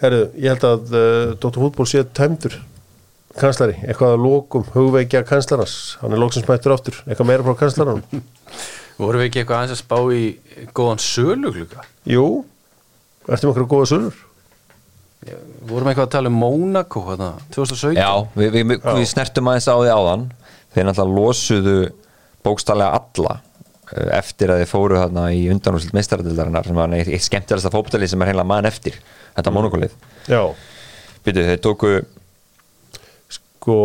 [0.00, 2.56] Herru, ég held að uh, Dóttur Fútból sé tæmdur.
[3.36, 8.02] Kanslari, eitthvað að lókum hugveikja kanslaras, hann er lóksins mættur áttur eitthvað meira frá kanslaranum
[8.98, 11.86] Vorum við ekki eitthvað aðeins að spá í góðan sölugluga?
[12.12, 12.26] Jú,
[13.24, 14.18] ertu með okkur góða sölur?
[15.22, 17.98] Vorum við eitthvað að tala um Mónaco hérna, 2017?
[18.00, 20.24] Já, við, við, við, við snertum aðeins á því áðan
[20.74, 21.76] þeir náttúrulega losuðu
[22.42, 23.36] bókstallega alla
[23.92, 28.12] eh, eftir að þeir fóru þarna í undanúslitt meistaradildarinnar sem var eitt, eitt skemmtilegasta fótballið
[28.12, 28.98] sem er heila mann eftir
[29.36, 29.58] þetta mm.
[29.60, 29.96] monokolið
[30.26, 30.42] Já,
[31.22, 31.92] Býtu, þeir tóku,
[33.30, 33.76] sko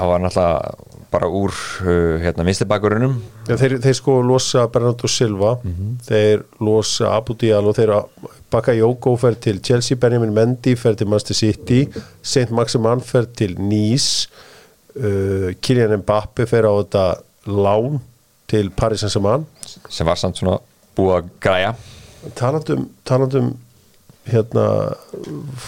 [0.00, 3.16] það var náttúrulega bara úr uh, hérna vinstibakurunum
[3.48, 5.56] ja, þeir, þeir sko losa Bernardo Silva
[6.06, 7.96] þeir losa Abu Diallo þeir
[8.50, 11.80] baka Jóko fer til Chelsea, Benjamin Mendy fer til Manchester City
[12.22, 14.30] Saint Maximan fer til Nice
[14.96, 17.04] uh, Kylian Mbappe fer á þetta
[17.50, 18.00] lán
[18.50, 19.46] til Paris Saint-Germain.
[19.88, 20.58] Sem var samt svona
[20.98, 21.74] búið að græja.
[22.36, 23.52] Talandum, talandum
[24.30, 24.64] hérna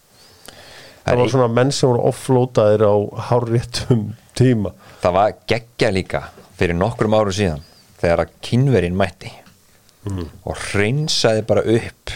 [1.06, 2.94] Það var svona menn sem voru offloadaðir á
[3.30, 4.70] hárréttum tíma.
[5.00, 6.22] Það var geggja líka
[6.56, 7.64] fyrir nokkrum árum síðan
[8.00, 9.32] þegar að kynverinn mætti
[10.06, 12.14] og hreinsaði bara upp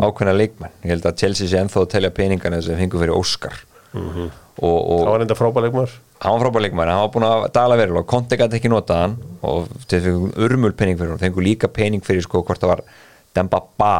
[0.00, 0.72] ákveðna leikmenn.
[0.84, 3.56] Ég held að Chelsea sé ennþá að telja peningana sem fengur fyrir Óskar.
[4.60, 7.76] Og, og það var enda frábæleikmar hann var frábær leikmenn, hann var búin að dala
[7.80, 9.14] verulega og Konti gæti ekki notað hann
[9.46, 12.82] og þeir fengur urmul pening fyrir hann, fengur líka pening fyrir sko hvort það var
[13.36, 13.94] Demba Ba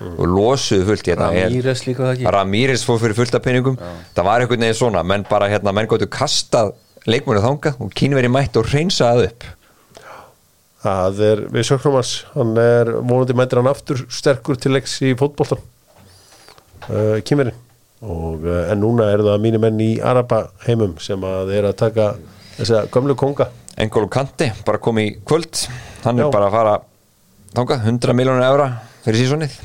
[0.00, 1.28] og losuðu fullt í þetta.
[1.28, 2.28] Ramírez líka það ekki?
[2.34, 3.76] Ramírez fór fyrir fullt af peningum.
[4.16, 6.72] Það var einhvern veginn svona, menn bara hérna menn góttu kastað
[7.10, 9.46] leikmennu þanga og kínveri mætt og hreinsaði upp.
[10.80, 15.12] Það er, við söknum hans, hann er vonandi mætir hann aftur sterkur til leiks í
[15.18, 15.60] fótboltan
[16.88, 17.58] uh, kýmirinn
[18.00, 21.76] og uh, en núna er það mínu menn í Araba heimum sem að er að
[21.82, 22.06] taka
[22.56, 23.50] þessa gömlu konga.
[23.80, 25.66] Engolo Kanti bara kom í kvöld.
[26.06, 26.24] Hann Já.
[26.24, 26.74] er bara að fara
[27.52, 28.72] þanga 100 miljónur evra
[29.04, 29.60] fyrir sísonið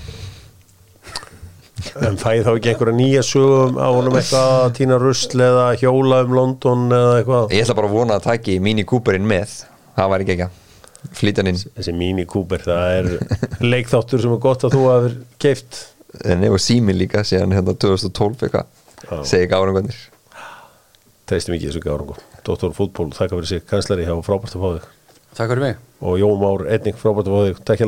[2.07, 6.21] en fæði þá ekki einhverja nýja sögum á honum eitthvað að tína rusl eða hjóla
[6.25, 7.55] um London eða eitthvað?
[7.55, 9.59] Ég ætla bara að vona að taki Mini Cooperinn með.
[9.95, 11.61] Það væri ekki ekki flýtan inn.
[11.77, 13.11] Þessi Mini Cooper, það er
[13.73, 15.83] leikþáttur sem er gott að þú hafur keift
[16.25, 18.67] en ef og símin líka síðan hérna 2012 eitthvað.
[19.05, 19.17] Já.
[19.27, 19.97] segi ekki árangarnir
[21.29, 22.15] treystum ekki þessu gárangu
[22.45, 23.63] Dóttor fútból, þakka fyrir sig.
[23.65, 24.89] Kanslari, það var frábært að fá þig.
[25.33, 25.79] Takk fyrir mig.
[26.05, 27.87] Og Jón Már einnig frábært að fá þig, takk hjá